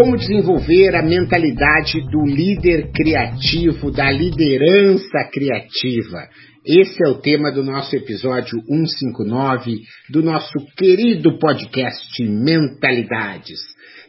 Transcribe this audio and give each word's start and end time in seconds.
Como 0.00 0.16
desenvolver 0.16 0.96
a 0.96 1.02
mentalidade 1.02 2.00
do 2.10 2.24
líder 2.24 2.90
criativo, 2.90 3.90
da 3.90 4.10
liderança 4.10 5.28
criativa? 5.30 6.26
Esse 6.64 7.04
é 7.04 7.08
o 7.10 7.20
tema 7.20 7.52
do 7.52 7.62
nosso 7.62 7.94
episódio 7.94 8.62
159 8.66 9.76
do 10.08 10.22
nosso 10.22 10.54
querido 10.74 11.38
podcast 11.38 12.24
Mentalidades. 12.24 13.60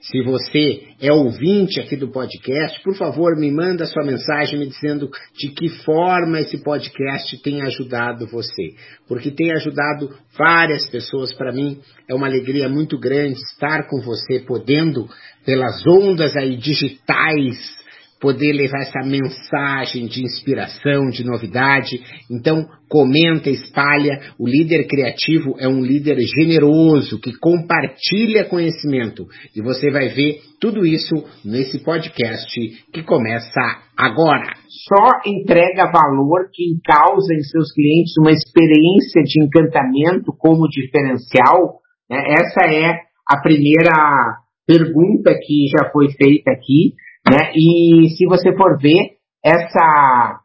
Se 0.02 0.20
você 0.24 0.88
é 1.00 1.14
ouvinte 1.14 1.80
aqui 1.80 1.96
do 1.96 2.10
podcast, 2.10 2.82
por 2.84 2.96
favor, 2.96 3.38
me 3.38 3.52
manda 3.52 3.86
sua 3.86 4.04
mensagem 4.04 4.58
me 4.58 4.68
dizendo 4.68 5.08
de 5.36 5.50
que 5.50 5.70
forma 5.84 6.40
esse 6.40 6.58
podcast 6.64 7.40
tem 7.44 7.62
ajudado 7.62 8.26
você. 8.26 8.74
Porque 9.08 9.30
tem 9.30 9.52
ajudado 9.52 10.10
várias 10.36 10.90
pessoas. 10.90 11.32
Para 11.34 11.52
mim 11.52 11.80
é 12.10 12.16
uma 12.16 12.26
alegria 12.26 12.68
muito 12.68 12.98
grande 12.98 13.38
estar 13.40 13.88
com 13.88 14.02
você, 14.02 14.40
podendo, 14.40 15.08
pelas 15.46 15.86
ondas 15.86 16.36
aí 16.36 16.58
digitais, 16.58 17.81
poder 18.22 18.54
levar 18.54 18.82
essa 18.82 19.02
mensagem 19.04 20.06
de 20.06 20.24
inspiração, 20.24 21.10
de 21.10 21.26
novidade. 21.26 22.00
Então, 22.30 22.68
comenta, 22.88 23.50
espalha. 23.50 24.22
O 24.40 24.48
líder 24.48 24.86
criativo 24.88 25.56
é 25.58 25.68
um 25.68 25.82
líder 25.82 26.20
generoso 26.20 27.20
que 27.20 27.34
compartilha 27.40 28.46
conhecimento. 28.46 29.26
E 29.56 29.62
você 29.62 29.90
vai 29.90 30.10
ver 30.10 30.38
tudo 30.60 30.86
isso 30.86 31.16
nesse 31.44 31.84
podcast 31.84 32.48
que 32.94 33.02
começa 33.02 33.60
agora. 33.98 34.54
Só 34.88 35.22
entrega 35.26 35.92
valor 35.92 36.50
quem 36.54 36.80
causa 36.86 37.34
em 37.34 37.42
seus 37.42 37.74
clientes 37.74 38.14
uma 38.20 38.32
experiência 38.32 39.24
de 39.24 39.44
encantamento 39.44 40.32
como 40.38 40.70
diferencial. 40.70 41.80
Né? 42.08 42.22
Essa 42.30 42.72
é 42.72 43.00
a 43.28 43.42
primeira 43.42 44.38
pergunta 44.68 45.34
que 45.42 45.66
já 45.76 45.90
foi 45.92 46.10
feita 46.12 46.52
aqui. 46.52 46.94
Né? 47.30 47.52
E 47.56 48.10
se 48.10 48.26
você 48.26 48.56
for 48.56 48.80
ver, 48.80 49.18
essa, 49.44 50.42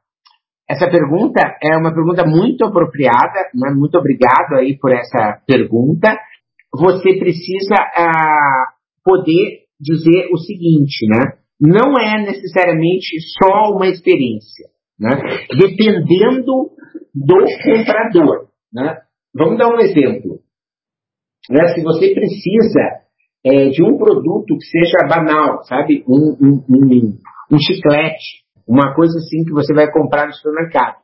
essa 0.69 0.91
pergunta 0.91 1.41
é 1.62 1.77
uma 1.77 1.94
pergunta 1.94 2.24
muito 2.27 2.64
apropriada, 2.64 3.50
né? 3.55 3.72
muito 3.74 3.96
obrigado 3.98 4.55
aí 4.58 4.78
por 4.78 4.92
essa 4.92 5.41
pergunta. 5.46 6.16
Você 6.74 7.18
precisa 7.18 7.74
ah, 7.96 8.66
poder 9.05 9.66
dizer 9.80 10.28
o 10.33 10.38
seguinte, 10.38 11.06
né? 11.08 11.38
Não 11.60 11.98
é 11.98 12.22
necessariamente 12.22 13.16
só 13.42 13.70
uma 13.74 13.86
experiência, 13.86 14.68
né? 14.98 15.11
Dependendo 15.58 16.70
do 17.14 17.44
comprador, 17.64 18.48
né? 18.72 18.98
Vamos 19.34 19.58
dar 19.58 19.68
um 19.68 19.78
exemplo. 19.78 20.40
Né? 21.50 21.68
Se 21.74 21.83
você 21.83 22.12
precisa 22.12 23.05
é, 23.47 23.69
de 23.69 23.83
um 23.84 23.97
produto 23.97 24.58
que 24.58 24.66
seja 24.66 25.06
banal, 25.08 25.62
sabe? 25.64 26.02
Um, 26.08 26.36
um, 26.41 26.64
um, 26.69 27.19
um, 27.52 27.58
chiclete, 27.61 28.42
uma 28.66 28.92
coisa 28.92 29.16
assim 29.19 29.44
que 29.44 29.52
você 29.52 29.73
vai 29.73 29.89
comprar 29.92 30.27
no 30.27 30.34
supermercado. 30.34 30.96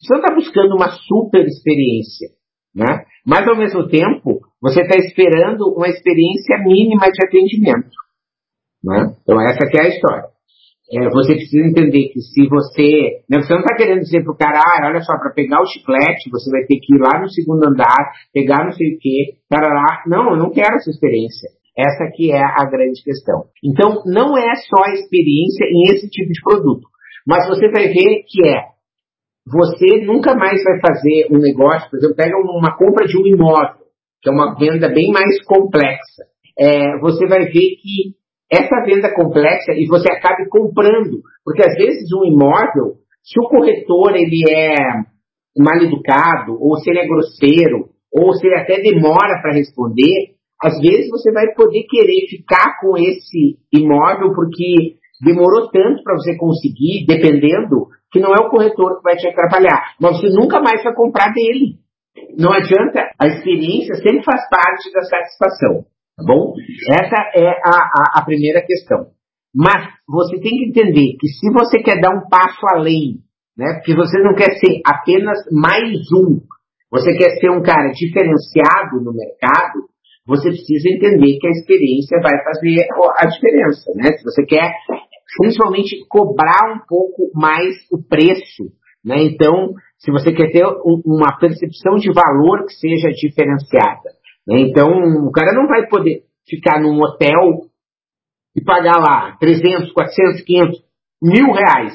Você 0.00 0.14
não 0.14 0.22
está 0.22 0.34
buscando 0.34 0.74
uma 0.74 0.88
super 0.88 1.44
experiência, 1.44 2.30
né? 2.74 3.04
Mas 3.26 3.46
ao 3.46 3.56
mesmo 3.56 3.86
tempo, 3.88 4.40
você 4.60 4.80
está 4.80 4.96
esperando 4.96 5.68
uma 5.76 5.86
experiência 5.88 6.56
mínima 6.64 7.06
de 7.12 7.26
atendimento. 7.26 7.94
Né? 8.82 9.14
Então 9.22 9.40
essa 9.42 9.62
é 9.62 9.82
a 9.82 9.88
história. 9.88 10.32
É, 10.94 11.08
você 11.10 11.34
precisa 11.34 11.68
entender 11.68 12.08
que 12.08 12.20
se 12.20 12.48
você. 12.48 13.22
Né, 13.28 13.40
você 13.40 13.52
não 13.52 13.60
está 13.60 13.76
querendo 13.76 14.00
dizer 14.00 14.24
para 14.24 14.32
o 14.32 14.36
cara, 14.36 14.58
ah, 14.58 14.88
olha 14.88 15.00
só, 15.00 15.16
para 15.18 15.32
pegar 15.32 15.60
o 15.60 15.66
chiclete, 15.66 16.30
você 16.30 16.50
vai 16.50 16.64
ter 16.64 16.76
que 16.80 16.94
ir 16.94 16.98
lá 16.98 17.20
no 17.20 17.28
segundo 17.30 17.66
andar, 17.66 18.12
pegar 18.32 18.64
não 18.64 18.72
sei 18.72 18.94
o 18.94 18.98
quê, 18.98 19.36
lá. 19.50 20.02
Não, 20.06 20.32
eu 20.32 20.36
não 20.36 20.50
quero 20.50 20.74
essa 20.74 20.90
experiência. 20.90 21.48
Essa 21.76 22.10
que 22.14 22.30
é 22.30 22.40
a 22.40 22.64
grande 22.70 23.02
questão. 23.02 23.44
Então, 23.64 24.02
não 24.04 24.36
é 24.36 24.54
só 24.56 24.84
a 24.84 24.92
experiência 24.92 25.64
em 25.70 25.94
esse 25.94 26.08
tipo 26.08 26.30
de 26.30 26.40
produto. 26.42 26.86
Mas 27.26 27.48
você 27.48 27.70
vai 27.70 27.88
ver 27.88 28.24
que 28.28 28.46
é, 28.46 28.62
você 29.46 30.04
nunca 30.04 30.34
mais 30.34 30.62
vai 30.62 30.80
fazer 30.80 31.28
um 31.30 31.38
negócio, 31.38 31.88
por 31.90 31.98
exemplo, 31.98 32.16
pega 32.16 32.36
uma 32.36 32.76
compra 32.76 33.06
de 33.06 33.18
um 33.18 33.26
imóvel, 33.26 33.86
que 34.20 34.28
é 34.28 34.32
uma 34.32 34.54
venda 34.54 34.88
bem 34.88 35.10
mais 35.10 35.42
complexa. 35.44 36.24
É, 36.58 36.98
você 37.00 37.26
vai 37.26 37.46
ver 37.46 37.76
que 37.80 38.14
essa 38.50 38.84
venda 38.84 39.12
complexa, 39.14 39.72
e 39.72 39.86
você 39.86 40.12
acabe 40.12 40.46
comprando, 40.50 41.22
porque 41.42 41.62
às 41.62 41.74
vezes 41.74 42.12
um 42.12 42.24
imóvel, 42.24 43.00
se 43.22 43.40
o 43.40 43.48
corretor 43.48 44.14
ele 44.14 44.44
é 44.50 44.76
mal 45.56 45.82
educado, 45.82 46.58
ou 46.60 46.76
se 46.76 46.90
ele 46.90 47.00
é 47.00 47.06
grosseiro, 47.06 47.88
ou 48.12 48.32
se 48.34 48.46
ele 48.46 48.56
até 48.56 48.80
demora 48.82 49.40
para 49.40 49.54
responder, 49.54 50.31
às 50.62 50.78
vezes 50.80 51.08
você 51.10 51.32
vai 51.32 51.52
poder 51.54 51.82
querer 51.88 52.26
ficar 52.30 52.78
com 52.80 52.96
esse 52.96 53.58
imóvel 53.72 54.32
porque 54.34 54.96
demorou 55.20 55.68
tanto 55.70 56.02
para 56.04 56.14
você 56.14 56.36
conseguir, 56.36 57.04
dependendo, 57.06 57.88
que 58.12 58.20
não 58.20 58.30
é 58.34 58.46
o 58.46 58.50
corretor 58.50 58.98
que 58.98 59.02
vai 59.02 59.16
te 59.16 59.26
atrapalhar. 59.26 59.94
Mas 60.00 60.20
você 60.20 60.28
nunca 60.28 60.60
mais 60.60 60.82
vai 60.82 60.94
comprar 60.94 61.32
dele. 61.32 61.78
Não 62.38 62.52
adianta, 62.52 63.10
a 63.18 63.26
experiência 63.26 63.94
sempre 63.96 64.22
faz 64.22 64.48
parte 64.48 64.92
da 64.92 65.02
satisfação. 65.02 65.84
Tá 66.16 66.24
bom? 66.26 66.54
Essa 66.90 67.16
é 67.34 67.48
a, 67.48 68.20
a, 68.20 68.20
a 68.20 68.24
primeira 68.24 68.60
questão. 68.64 69.06
Mas 69.54 69.88
você 70.06 70.38
tem 70.40 70.50
que 70.50 70.68
entender 70.68 71.16
que 71.18 71.28
se 71.28 71.50
você 71.52 71.78
quer 71.82 72.00
dar 72.00 72.14
um 72.14 72.28
passo 72.28 72.64
além, 72.74 73.20
né, 73.56 73.74
porque 73.74 73.94
você 73.94 74.18
não 74.18 74.34
quer 74.34 74.52
ser 74.58 74.80
apenas 74.86 75.38
mais 75.50 76.00
um, 76.12 76.40
você 76.90 77.16
quer 77.16 77.38
ser 77.40 77.50
um 77.50 77.62
cara 77.62 77.90
diferenciado 77.92 79.00
no 79.02 79.12
mercado, 79.12 79.88
você 80.26 80.48
precisa 80.50 80.88
entender 80.88 81.38
que 81.38 81.46
a 81.46 81.50
experiência 81.50 82.20
vai 82.22 82.42
fazer 82.44 82.86
a 83.18 83.26
diferença, 83.26 83.92
né? 83.96 84.12
Se 84.16 84.22
você 84.24 84.44
quer, 84.44 84.72
principalmente, 85.38 86.06
cobrar 86.08 86.74
um 86.74 86.80
pouco 86.86 87.30
mais 87.34 87.74
o 87.90 88.02
preço, 88.02 88.70
né? 89.04 89.16
Então, 89.22 89.74
se 89.98 90.10
você 90.12 90.32
quer 90.32 90.52
ter 90.52 90.64
uma 91.04 91.36
percepção 91.38 91.96
de 91.96 92.12
valor 92.12 92.66
que 92.66 92.74
seja 92.74 93.08
diferenciada, 93.10 94.10
né? 94.46 94.60
Então, 94.60 94.86
o 95.26 95.32
cara 95.32 95.52
não 95.52 95.66
vai 95.66 95.88
poder 95.88 96.22
ficar 96.48 96.80
num 96.80 97.00
hotel 97.00 97.66
e 98.54 98.62
pagar 98.62 98.98
lá 98.98 99.36
300, 99.38 99.92
400, 99.92 100.42
500, 100.42 100.84
mil 101.22 101.52
reais 101.52 101.94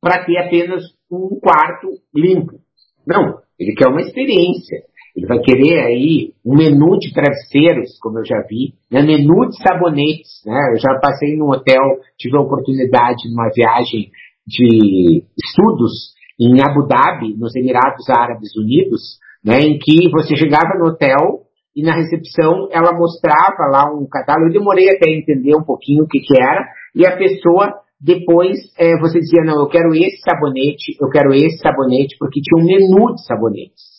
para 0.00 0.24
ter 0.24 0.36
apenas 0.38 0.82
um 1.10 1.38
quarto 1.40 1.88
limpo. 2.14 2.60
Não, 3.06 3.40
ele 3.58 3.74
quer 3.74 3.88
uma 3.88 4.00
experiência. 4.00 4.82
Ele 5.18 5.26
vai 5.26 5.40
querer 5.40 5.80
aí 5.80 6.32
um 6.46 6.56
menu 6.56 6.96
de 6.96 7.12
travesseiros, 7.12 7.98
como 8.00 8.20
eu 8.20 8.24
já 8.24 8.40
vi, 8.48 8.74
né? 8.88 9.02
menu 9.02 9.48
de 9.48 9.60
sabonetes. 9.60 10.30
Né? 10.46 10.56
Eu 10.72 10.78
já 10.78 10.96
passei 11.00 11.36
num 11.36 11.50
hotel, 11.50 11.82
tive 12.16 12.36
a 12.36 12.40
oportunidade 12.40 13.28
numa 13.28 13.50
viagem 13.52 14.12
de 14.46 15.24
estudos 15.36 16.14
em 16.38 16.62
Abu 16.62 16.86
Dhabi, 16.86 17.36
nos 17.36 17.56
Emirados 17.56 18.08
Árabes 18.08 18.54
Unidos, 18.56 19.18
né? 19.44 19.58
em 19.58 19.76
que 19.80 20.08
você 20.08 20.36
chegava 20.36 20.78
no 20.78 20.90
hotel 20.90 21.42
e 21.74 21.82
na 21.82 21.96
recepção 21.96 22.68
ela 22.70 22.96
mostrava 22.96 23.66
lá 23.72 23.92
um 23.92 24.06
catálogo. 24.08 24.50
Eu 24.50 24.52
demorei 24.52 24.88
até 24.88 25.10
entender 25.10 25.56
um 25.56 25.64
pouquinho 25.64 26.04
o 26.04 26.06
que, 26.06 26.20
que 26.20 26.40
era, 26.40 26.64
e 26.94 27.04
a 27.04 27.16
pessoa 27.16 27.74
depois 28.00 28.56
é, 28.78 28.96
você 29.00 29.18
dizia, 29.18 29.42
não, 29.44 29.62
eu 29.62 29.66
quero 29.66 29.92
esse 29.96 30.20
sabonete, 30.20 30.96
eu 31.02 31.08
quero 31.10 31.34
esse 31.34 31.58
sabonete, 31.58 32.14
porque 32.20 32.40
tinha 32.40 32.62
um 32.62 32.64
menu 32.64 33.16
de 33.16 33.26
sabonetes. 33.26 33.97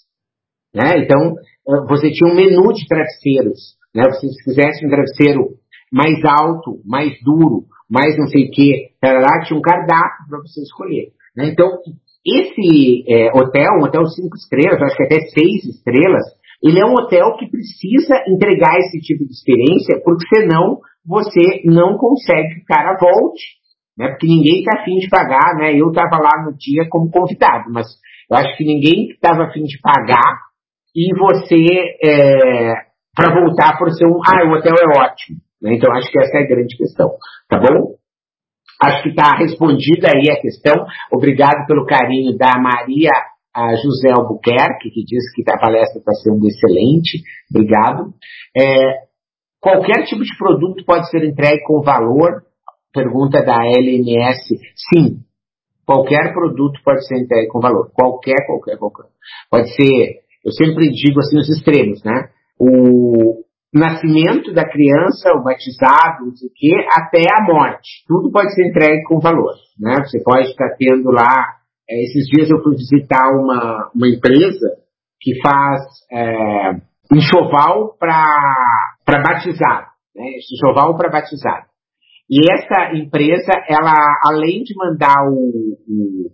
Né? 0.74 1.04
Então, 1.04 1.36
eh, 1.68 1.86
você 1.88 2.12
tinha 2.12 2.32
um 2.32 2.36
menu 2.36 2.74
de 2.74 2.88
travesseiros. 2.88 3.76
Né? 3.94 4.04
Você, 4.06 4.28
se 4.28 4.44
quisesse 4.44 4.86
um 4.86 4.90
travesseiro 4.90 5.60
mais 5.92 6.24
alto, 6.24 6.82
mais 6.86 7.14
duro, 7.24 7.66
mais 7.90 8.16
não 8.18 8.28
sei 8.28 8.46
o 8.46 8.52
que, 8.52 8.90
tinha 9.46 9.58
um 9.58 9.62
cardápio 9.62 10.28
para 10.30 10.40
você 10.40 10.62
escolher. 10.62 11.10
Né? 11.36 11.50
Então, 11.50 11.68
esse 12.26 13.04
é, 13.08 13.32
hotel, 13.34 13.72
um 13.80 13.86
hotel 13.86 14.06
cinco 14.06 14.36
estrelas, 14.36 14.82
acho 14.82 14.96
que 14.96 15.04
até 15.04 15.20
seis 15.22 15.66
estrelas, 15.66 16.24
ele 16.62 16.80
é 16.80 16.86
um 16.86 16.94
hotel 16.94 17.36
que 17.38 17.50
precisa 17.50 18.16
entregar 18.28 18.78
esse 18.78 19.00
tipo 19.00 19.26
de 19.26 19.32
experiência, 19.32 20.02
porque 20.04 20.28
senão 20.36 20.80
você 21.06 21.62
não 21.66 21.98
consegue 21.98 22.56
que 22.56 22.62
o 22.62 22.66
cara 22.66 22.98
volte. 23.00 23.58
Né? 23.98 24.10
Porque 24.10 24.28
ninguém 24.28 24.60
está 24.60 24.82
afim 24.82 24.96
de 24.96 25.10
pagar, 25.10 25.56
né? 25.58 25.74
Eu 25.74 25.90
estava 25.90 26.18
lá 26.22 26.46
no 26.46 26.56
dia 26.58 26.88
como 26.90 27.10
convidado, 27.10 27.72
mas 27.72 27.88
eu 28.30 28.38
acho 28.38 28.56
que 28.58 28.64
ninguém 28.64 29.10
estava 29.10 29.44
afim 29.44 29.64
de 29.64 29.80
pagar 29.82 30.49
e 30.96 31.14
você, 31.18 31.66
é, 32.04 32.74
para 33.16 33.34
voltar 33.34 33.78
por 33.78 33.92
ser 33.92 34.06
um, 34.06 34.20
ah, 34.26 34.48
o 34.48 34.58
hotel 34.58 34.74
é 34.74 35.00
ótimo. 35.00 35.40
Né? 35.62 35.76
Então, 35.76 35.94
acho 35.94 36.10
que 36.12 36.20
essa 36.20 36.38
é 36.38 36.44
a 36.44 36.48
grande 36.48 36.76
questão. 36.78 37.10
Tá 37.50 37.60
bom? 37.60 37.96
Acho 38.82 39.04
que 39.04 39.10
está 39.10 39.38
respondida 39.38 40.08
aí 40.08 40.32
a 40.32 40.40
questão. 40.40 40.86
Obrigado 41.12 41.68
pelo 41.68 41.86
carinho 41.86 42.38
da 42.38 42.54
Maria 42.58 43.12
José 43.84 44.10
Albuquerque, 44.16 44.90
que 44.90 45.04
diz 45.04 45.24
que 45.34 45.44
a 45.52 45.58
palestra 45.58 46.00
está 46.00 46.14
sendo 46.14 46.48
excelente. 46.48 47.22
Obrigado. 47.54 48.14
É, 48.56 49.00
qualquer 49.60 50.06
tipo 50.06 50.24
de 50.24 50.38
produto 50.38 50.86
pode 50.86 51.10
ser 51.10 51.24
entregue 51.26 51.64
com 51.64 51.82
valor? 51.82 52.44
Pergunta 52.94 53.44
da 53.44 53.58
LMS. 53.66 54.56
Sim. 54.94 55.20
Qualquer 55.86 56.34
produto 56.34 56.80
pode 56.84 57.06
ser 57.06 57.18
entregue 57.18 57.48
com 57.48 57.60
valor. 57.60 57.92
Qualquer, 57.94 58.46
qualquer, 58.46 58.78
qualquer. 58.78 59.08
Pode 59.50 59.76
ser, 59.76 60.22
eu 60.46 60.52
sempre 60.52 60.90
digo 60.90 61.20
assim 61.20 61.38
os 61.38 61.50
extremos, 61.50 62.04
né? 62.04 62.30
O, 62.60 63.44
nascimento 63.74 64.52
da 64.52 64.68
criança, 64.68 65.32
o 65.36 65.44
batizado, 65.44 66.26
não 66.26 66.36
sei 66.36 66.50
o 66.50 66.52
quê, 66.54 66.88
até 66.92 67.24
a 67.32 67.44
morte. 67.46 68.04
Tudo 68.08 68.32
pode 68.32 68.54
ser 68.54 68.68
entregue 68.68 69.04
com 69.04 69.20
valor. 69.20 69.54
Né? 69.80 69.96
Você 70.04 70.22
pode 70.24 70.48
estar 70.50 70.76
tendo 70.78 71.12
lá. 71.12 71.56
É, 71.90 72.04
esses 72.04 72.28
dias 72.28 72.50
eu 72.50 72.62
fui 72.62 72.76
visitar 72.76 73.30
uma, 73.32 73.92
uma 73.96 74.08
empresa 74.08 74.68
que 75.20 75.40
faz 75.42 75.82
é, 76.12 76.82
enxoval 77.14 77.96
para 77.98 78.84
batizado. 79.08 79.88
Né? 80.16 80.26
Enxoval 80.54 80.98
para 80.98 81.10
batizado. 81.10 81.68
E 82.30 82.42
essa 82.52 82.96
empresa, 82.96 83.52
ela, 83.68 83.96
além 84.24 84.62
de 84.62 84.76
mandar 84.76 85.16
o, 85.28 85.78
o, 85.88 86.30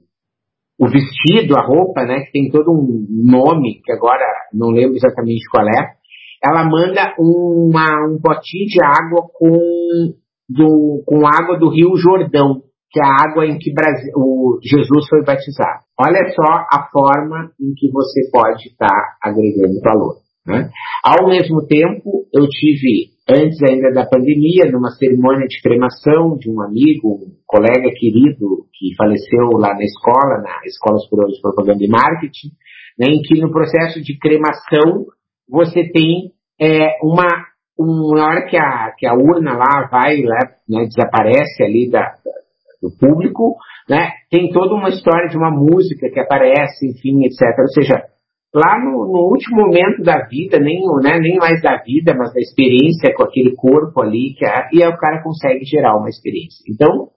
o, 0.79 0.87
vestido, 0.87 1.55
a 1.57 1.65
roupa, 1.65 2.03
né, 2.03 2.21
que 2.21 2.31
tem 2.31 2.49
todo 2.49 2.71
um 2.71 3.05
nome, 3.23 3.81
que 3.83 3.91
agora 3.91 4.25
não 4.53 4.69
lembro 4.69 4.95
exatamente 4.95 5.45
qual 5.49 5.65
é, 5.67 5.95
ela 6.43 6.63
manda 6.63 7.13
uma, 7.17 8.07
um 8.07 8.19
potinho 8.21 8.67
de 8.67 8.83
água 8.83 9.27
com, 9.33 10.13
do, 10.49 11.03
com 11.05 11.25
água 11.25 11.57
do 11.57 11.69
Rio 11.69 11.95
Jordão, 11.95 12.61
que 12.91 12.99
é 12.99 13.03
a 13.03 13.29
água 13.29 13.45
em 13.45 13.57
que 13.57 13.73
Brasil, 13.73 14.11
o 14.15 14.59
Jesus 14.63 15.07
foi 15.09 15.23
batizado. 15.23 15.83
Olha 15.99 16.29
só 16.33 16.65
a 16.71 16.87
forma 16.91 17.51
em 17.59 17.73
que 17.75 17.91
você 17.91 18.29
pode 18.31 18.67
estar 18.67 19.17
agregando 19.21 19.81
valor. 19.83 20.15
Né? 20.45 20.69
Ao 21.03 21.27
mesmo 21.27 21.65
tempo, 21.65 22.25
eu 22.33 22.47
tive, 22.47 23.09
antes 23.27 23.57
ainda 23.63 23.91
da 23.91 24.05
pandemia, 24.05 24.71
numa 24.71 24.91
cerimônia 24.91 25.47
de 25.47 25.59
cremação 25.61 26.37
de 26.37 26.49
um 26.49 26.61
amigo, 26.61 27.09
um 27.09 27.33
colega 27.45 27.89
querido 27.97 28.65
que 28.73 28.95
faleceu 28.95 29.57
lá 29.57 29.73
na 29.73 29.83
escola, 29.83 30.41
na 30.41 30.59
Escola 30.65 30.99
Superior 30.99 31.31
de 31.31 31.41
Propaganda 31.41 31.83
e 31.83 31.87
Marketing, 31.87 32.49
né, 32.99 33.07
em 33.09 33.21
que 33.21 33.41
no 33.41 33.51
processo 33.51 34.01
de 34.01 34.17
cremação 34.19 35.05
você 35.49 35.89
tem 35.91 36.31
é, 36.59 36.97
uma, 37.03 37.27
uma 37.77 38.25
hora 38.25 38.45
que 38.47 38.57
a, 38.57 38.91
que 38.97 39.07
a 39.07 39.13
urna 39.13 39.57
lá 39.57 39.87
vai, 39.91 40.17
né, 40.17 40.85
desaparece 40.85 41.63
ali 41.63 41.89
da, 41.89 42.01
da, 42.01 42.31
do 42.81 42.95
público, 42.97 43.55
né, 43.89 44.11
tem 44.29 44.51
toda 44.51 44.75
uma 44.75 44.89
história 44.89 45.29
de 45.29 45.37
uma 45.37 45.49
música 45.49 46.09
que 46.09 46.19
aparece, 46.19 46.87
enfim, 46.87 47.25
etc. 47.25 47.57
Ou 47.59 47.69
seja, 47.69 48.03
lá 48.55 48.79
no, 48.79 49.05
no 49.05 49.29
último 49.29 49.65
momento 49.67 50.01
da 50.01 50.25
vida, 50.27 50.57
nem, 50.59 50.79
né, 51.03 51.19
nem 51.19 51.35
mais 51.35 51.61
da 51.61 51.75
vida, 51.83 52.15
mas 52.17 52.33
da 52.33 52.39
experiência 52.39 53.13
com 53.13 53.23
aquele 53.23 53.53
corpo 53.53 54.01
ali, 54.01 54.33
que 54.33 54.45
a, 54.45 54.69
e 54.71 54.81
aí 54.81 54.89
o 54.89 54.97
cara 54.97 55.21
consegue 55.21 55.65
gerar 55.65 55.97
uma 55.97 56.09
experiência. 56.09 56.63
Então, 56.69 57.09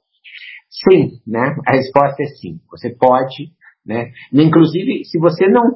sim, 0.69 1.21
né, 1.25 1.55
a 1.65 1.77
resposta 1.77 2.23
é 2.25 2.27
sim. 2.27 2.59
Você 2.73 2.91
pode, 2.91 3.53
né, 3.87 4.11
inclusive, 4.33 5.05
se 5.05 5.19
você 5.21 5.49
não 5.49 5.75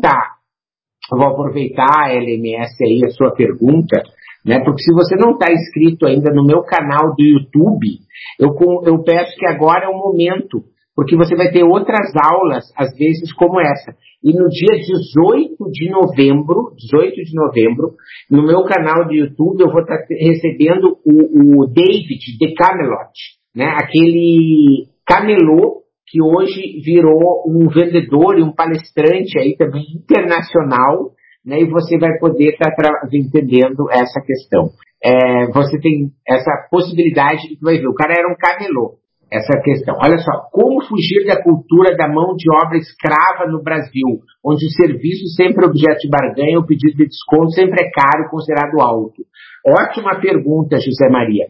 eu 1.13 1.19
vou 1.19 1.29
aproveitar, 1.29 2.07
a 2.07 2.13
LMS, 2.13 2.77
aí, 2.85 3.05
a 3.05 3.11
sua 3.11 3.33
pergunta, 3.35 4.03
né? 4.45 4.61
Porque 4.65 4.83
se 4.83 4.93
você 4.93 5.17
não 5.17 5.33
está 5.33 5.53
inscrito 5.53 6.07
ainda 6.07 6.33
no 6.33 6.45
meu 6.45 6.63
canal 6.63 7.15
do 7.15 7.23
YouTube, 7.23 7.99
eu, 8.39 8.51
eu 8.85 9.03
peço 9.03 9.37
que 9.37 9.47
agora 9.47 9.87
é 9.87 9.89
o 9.89 9.99
momento, 9.99 10.65
porque 10.95 11.17
você 11.17 11.35
vai 11.35 11.51
ter 11.51 11.65
outras 11.65 12.11
aulas, 12.17 12.65
às 12.77 12.97
vezes 12.97 13.33
como 13.35 13.61
essa. 13.61 13.95
E 14.23 14.33
no 14.33 14.49
dia 14.49 14.79
18 14.79 15.71
de 15.73 15.91
novembro, 15.91 16.73
18 16.77 17.15
de 17.15 17.35
novembro, 17.35 17.95
no 18.31 18.45
meu 18.45 18.65
canal 18.65 19.07
do 19.07 19.15
YouTube, 19.15 19.63
eu 19.63 19.73
vou 19.73 19.81
estar 19.83 19.99
recebendo 20.09 20.99
o, 21.05 21.63
o 21.63 21.67
David 21.67 22.39
de 22.39 22.55
Camelot, 22.55 23.13
né? 23.55 23.75
Aquele 23.81 24.87
camelô 25.07 25.83
que 26.13 26.23
hoje 26.23 26.81
virou 26.85 27.43
um 27.49 27.69
vendedor 27.69 28.39
e 28.39 28.43
um 28.43 28.53
palestrante 28.53 29.39
aí 29.39 29.57
também 29.57 29.83
internacional, 29.97 31.13
né, 31.45 31.61
e 31.61 31.65
você 31.65 31.99
vai 31.99 32.19
poder 32.19 32.51
estar 32.51 32.71
entendendo 33.11 33.91
essa 33.91 34.21
questão. 34.21 34.69
É, 35.03 35.47
você 35.51 35.81
tem 35.81 36.11
essa 36.29 36.69
possibilidade 36.71 37.49
de 37.49 37.59
vai 37.61 37.79
ver, 37.79 37.89
o 37.89 37.95
cara 37.95 38.13
era 38.13 38.29
um 38.29 38.37
camelô, 38.37 38.99
essa 39.33 39.59
questão. 39.63 39.97
Olha 39.99 40.19
só, 40.19 40.49
como 40.53 40.85
fugir 40.85 41.25
da 41.27 41.43
cultura 41.43 41.97
da 41.97 42.07
mão 42.07 42.37
de 42.37 42.45
obra 42.55 42.77
escrava 42.77 43.51
no 43.51 43.63
Brasil, 43.63 44.21
onde 44.45 44.67
o 44.67 44.71
serviço 44.71 45.27
sempre 45.35 45.65
é 45.65 45.69
objeto 45.69 46.01
de 46.01 46.11
barganha, 46.11 46.59
o 46.59 46.67
pedido 46.67 46.99
de 46.99 47.07
desconto 47.07 47.51
sempre 47.53 47.83
é 47.83 47.91
caro, 47.91 48.31
considerado 48.31 48.81
alto. 48.81 49.23
Ótima 49.67 50.21
pergunta, 50.21 50.77
José 50.77 51.09
Maria. 51.09 51.47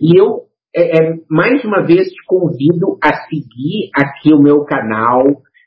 E 0.00 0.18
eu 0.18 0.46
é, 0.74 0.98
é, 0.98 1.14
mais 1.30 1.64
uma 1.64 1.86
vez 1.86 2.08
te 2.08 2.24
convido 2.26 2.98
a 3.02 3.24
seguir 3.24 3.90
aqui 3.94 4.34
o 4.34 4.42
meu 4.42 4.64
canal, 4.64 5.24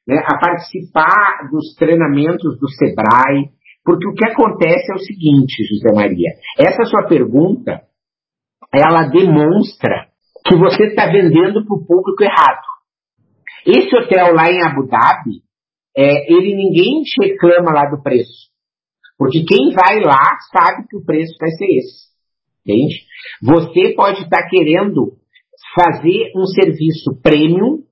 né, 0.07 0.21
a 0.25 0.38
participar 0.38 1.50
dos 1.51 1.75
treinamentos 1.75 2.60
do 2.60 2.69
Sebrae, 2.69 3.50
porque 3.83 4.07
o 4.07 4.13
que 4.13 4.25
acontece 4.25 4.92
é 4.92 4.95
o 4.95 5.00
seguinte, 5.00 5.63
José 5.63 5.95
Maria, 5.95 6.30
essa 6.60 6.83
sua 6.83 7.07
pergunta, 7.07 7.81
ela 8.71 9.07
demonstra 9.07 10.08
que 10.49 10.55
você 10.57 10.87
está 10.87 11.05
vendendo 11.05 11.63
para 11.65 11.77
o 11.77 11.85
público 11.85 12.23
errado. 12.23 12.63
Esse 13.65 13.95
hotel 13.95 14.33
lá 14.33 14.49
em 14.51 14.61
Abu 14.63 14.87
Dhabi, 14.87 15.43
é, 15.95 16.33
ele 16.33 16.55
ninguém 16.55 17.03
reclama 17.21 17.71
lá 17.71 17.89
do 17.89 18.01
preço. 18.01 18.49
Porque 19.17 19.43
quem 19.43 19.71
vai 19.71 19.99
lá 19.99 20.37
sabe 20.51 20.87
que 20.87 20.97
o 20.97 21.05
preço 21.05 21.35
vai 21.39 21.51
ser 21.51 21.65
esse. 21.65 22.09
Entende? 22.65 22.95
Você 23.43 23.93
pode 23.95 24.23
estar 24.23 24.47
querendo 24.49 25.17
fazer 25.75 26.31
um 26.35 26.45
serviço 26.45 27.19
premium 27.21 27.83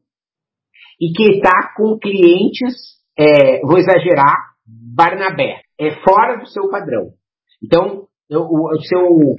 e 1.00 1.12
que 1.12 1.36
está 1.36 1.74
com 1.75 2.00
clientes, 2.00 2.74
é, 3.18 3.59
vou 3.62 3.77
exagerar, 3.77 4.36
Barnabé. 4.65 5.62
É 5.80 5.92
fora 6.01 6.38
do 6.38 6.48
seu 6.48 6.69
padrão. 6.69 7.12
Então, 7.63 8.07
o, 8.30 8.75
o, 8.75 8.81
seu 8.81 9.36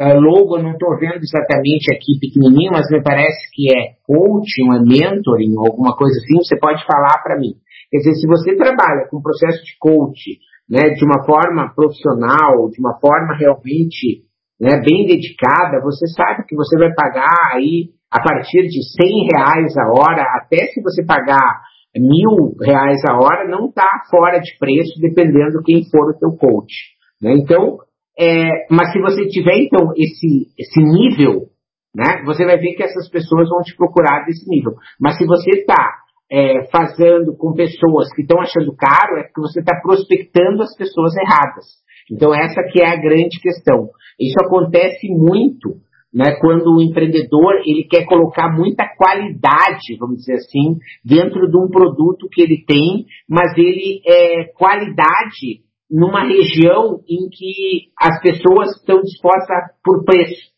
uh, 0.00 0.18
logo 0.20 0.58
não 0.58 0.72
estou 0.72 0.98
vendo 0.98 1.20
exatamente 1.22 1.92
aqui 1.92 2.18
pequenininho, 2.20 2.72
mas 2.72 2.88
me 2.90 3.02
parece 3.02 3.50
que 3.52 3.68
é 3.72 3.96
coaching, 4.06 4.72
é 4.72 4.80
mentoring, 4.80 5.54
alguma 5.56 5.96
coisa 5.96 6.16
assim, 6.18 6.36
você 6.38 6.58
pode 6.58 6.84
falar 6.86 7.22
para 7.22 7.38
mim. 7.38 7.54
Quer 7.90 7.98
dizer, 7.98 8.14
se 8.14 8.26
você 8.26 8.56
trabalha 8.56 9.06
com 9.10 9.20
processo 9.20 9.62
de 9.64 9.76
coaching, 9.78 10.38
né, 10.68 10.90
de 10.90 11.04
uma 11.04 11.24
forma 11.24 11.72
profissional, 11.74 12.70
de 12.70 12.80
uma 12.80 12.98
forma 12.98 13.36
realmente 13.36 14.24
né, 14.60 14.80
bem 14.80 15.06
dedicada, 15.06 15.82
você 15.82 16.06
sabe 16.08 16.46
que 16.46 16.56
você 16.56 16.78
vai 16.78 16.94
pagar 16.94 17.52
aí 17.52 17.90
a 18.10 18.22
partir 18.22 18.68
de 18.68 18.80
100 18.82 19.28
reais 19.34 19.76
a 19.76 19.88
hora, 19.88 20.22
até 20.36 20.66
se 20.66 20.80
você 20.82 21.04
pagar 21.04 21.62
mil 21.96 22.54
reais 22.60 23.00
a 23.08 23.16
hora, 23.16 23.48
não 23.48 23.68
está 23.68 24.02
fora 24.10 24.38
de 24.38 24.56
preço, 24.58 25.00
dependendo 25.00 25.62
quem 25.62 25.82
for 25.90 26.10
o 26.10 26.18
teu 26.18 26.30
coach. 26.36 26.72
Né? 27.20 27.34
Então, 27.34 27.78
é, 28.22 28.66
mas 28.70 28.92
se 28.92 29.00
você 29.00 29.26
tiver 29.26 29.56
então 29.56 29.92
esse, 29.96 30.46
esse 30.56 30.80
nível, 30.80 31.48
né, 31.94 32.22
você 32.24 32.44
vai 32.44 32.56
ver 32.56 32.74
que 32.74 32.82
essas 32.84 33.10
pessoas 33.10 33.48
vão 33.48 33.62
te 33.62 33.74
procurar 33.76 34.24
desse 34.24 34.48
nível. 34.48 34.74
Mas 35.00 35.18
se 35.18 35.26
você 35.26 35.50
está 35.50 35.96
é, 36.30 36.68
fazendo 36.70 37.36
com 37.36 37.52
pessoas 37.52 38.14
que 38.14 38.22
estão 38.22 38.40
achando 38.40 38.76
caro, 38.76 39.18
é 39.18 39.24
porque 39.24 39.40
você 39.40 39.58
está 39.58 39.80
prospectando 39.82 40.62
as 40.62 40.76
pessoas 40.76 41.12
erradas. 41.16 41.66
Então 42.10 42.32
essa 42.32 42.62
que 42.70 42.80
é 42.80 42.86
a 42.86 43.00
grande 43.00 43.40
questão. 43.40 43.88
Isso 44.20 44.36
acontece 44.40 45.08
muito 45.08 45.80
né, 46.14 46.36
quando 46.40 46.76
o 46.76 46.80
empreendedor 46.80 47.54
ele 47.66 47.88
quer 47.90 48.04
colocar 48.04 48.54
muita 48.54 48.84
qualidade, 48.96 49.96
vamos 49.98 50.18
dizer 50.18 50.34
assim, 50.34 50.78
dentro 51.04 51.50
de 51.50 51.56
um 51.56 51.68
produto 51.68 52.28
que 52.30 52.42
ele 52.42 52.62
tem, 52.66 53.06
mas 53.28 53.56
ele 53.56 54.00
é 54.06 54.44
qualidade 54.56 55.64
numa 55.92 56.24
região 56.26 57.00
em 57.06 57.28
que 57.28 57.90
as 58.00 58.18
pessoas 58.22 58.70
estão 58.76 59.02
dispostas 59.02 59.58
por 59.84 60.04
preço. 60.04 60.50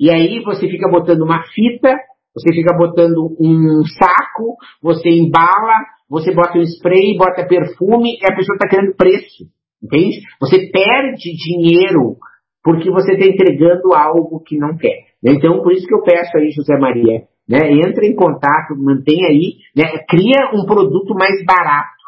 E 0.00 0.10
aí 0.10 0.42
você 0.42 0.66
fica 0.66 0.88
botando 0.90 1.20
uma 1.20 1.42
fita, 1.52 1.94
você 2.34 2.54
fica 2.54 2.74
botando 2.74 3.36
um 3.38 3.84
saco, 3.84 4.56
você 4.82 5.10
embala, 5.10 5.76
você 6.08 6.34
bota 6.34 6.58
um 6.58 6.62
spray, 6.62 7.16
bota 7.18 7.46
perfume 7.46 8.18
e 8.18 8.24
a 8.24 8.34
pessoa 8.34 8.56
está 8.56 8.66
querendo 8.68 8.96
preço. 8.96 9.44
Entende? 9.82 10.22
Você 10.40 10.70
perde 10.70 11.34
dinheiro 11.36 12.16
porque 12.64 12.90
você 12.90 13.12
está 13.12 13.26
entregando 13.26 13.92
algo 13.94 14.40
que 14.40 14.56
não 14.56 14.76
quer. 14.76 15.12
Então, 15.22 15.62
por 15.62 15.72
isso 15.72 15.86
que 15.86 15.94
eu 15.94 16.02
peço 16.02 16.36
aí, 16.36 16.50
José 16.50 16.78
Maria, 16.78 17.24
né, 17.48 17.72
entre 17.72 18.06
em 18.06 18.14
contato, 18.14 18.76
mantenha 18.78 19.28
aí, 19.28 19.58
né, 19.76 19.84
cria 20.08 20.50
um 20.54 20.64
produto 20.64 21.14
mais 21.14 21.44
barato. 21.44 22.01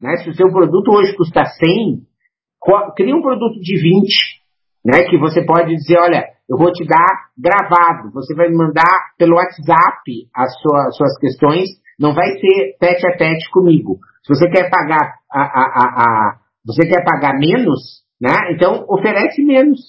Né? 0.00 0.16
Se 0.18 0.30
o 0.30 0.34
seu 0.34 0.50
produto 0.50 0.90
hoje 0.92 1.14
custa 1.16 1.44
100, 1.44 2.02
cria 2.96 3.14
um 3.14 3.22
produto 3.22 3.60
de 3.60 3.76
20. 3.76 4.08
né? 4.84 5.04
Que 5.08 5.18
você 5.18 5.44
pode 5.44 5.74
dizer, 5.74 5.98
olha, 5.98 6.24
eu 6.48 6.56
vou 6.56 6.72
te 6.72 6.84
dar 6.86 7.30
gravado, 7.38 8.10
você 8.12 8.34
vai 8.34 8.48
me 8.48 8.56
mandar 8.56 9.12
pelo 9.18 9.36
WhatsApp 9.36 10.02
as 10.34 10.52
suas, 10.60 10.96
suas 10.96 11.18
questões, 11.18 11.68
não 11.98 12.14
vai 12.14 12.28
ser 12.38 12.76
tete 12.80 13.06
a 13.06 13.16
tete 13.16 13.50
comigo. 13.50 13.98
Se 14.24 14.34
você 14.34 14.48
quer 14.50 14.70
pagar 14.70 15.16
a, 15.30 15.40
a, 15.40 15.84
a 16.02 16.40
você 16.64 16.86
quer 16.86 17.04
pagar 17.04 17.38
menos, 17.38 18.02
né? 18.20 18.52
Então 18.52 18.84
oferece 18.88 19.42
menos. 19.42 19.80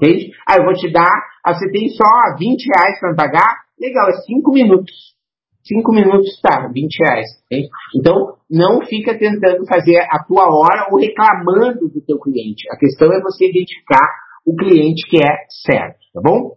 Entende? 0.00 0.30
Ah, 0.46 0.56
eu 0.58 0.64
vou 0.64 0.74
te 0.74 0.90
dar, 0.92 1.10
ah, 1.44 1.54
você 1.54 1.70
tem 1.70 1.88
só 1.88 2.04
20 2.38 2.66
reais 2.66 3.00
para 3.00 3.14
pagar? 3.14 3.64
Legal, 3.80 4.08
é 4.08 4.12
5 4.12 4.52
minutos. 4.52 5.16
5 5.64 5.92
minutos 5.92 6.40
tá, 6.40 6.68
20 6.72 6.96
reais. 7.02 7.26
Entende? 7.46 7.68
Então, 7.96 8.35
não 8.50 8.84
fica 8.86 9.18
tentando 9.18 9.66
fazer 9.66 9.98
a 10.10 10.22
tua 10.22 10.44
hora 10.44 10.88
ou 10.90 10.98
reclamando 10.98 11.88
do 11.88 12.00
teu 12.00 12.18
cliente. 12.18 12.66
A 12.70 12.76
questão 12.76 13.12
é 13.12 13.20
você 13.20 13.48
identificar 13.48 14.06
o 14.46 14.54
cliente 14.54 15.08
que 15.08 15.16
é 15.16 15.46
certo, 15.66 15.98
tá 16.14 16.20
bom? 16.22 16.52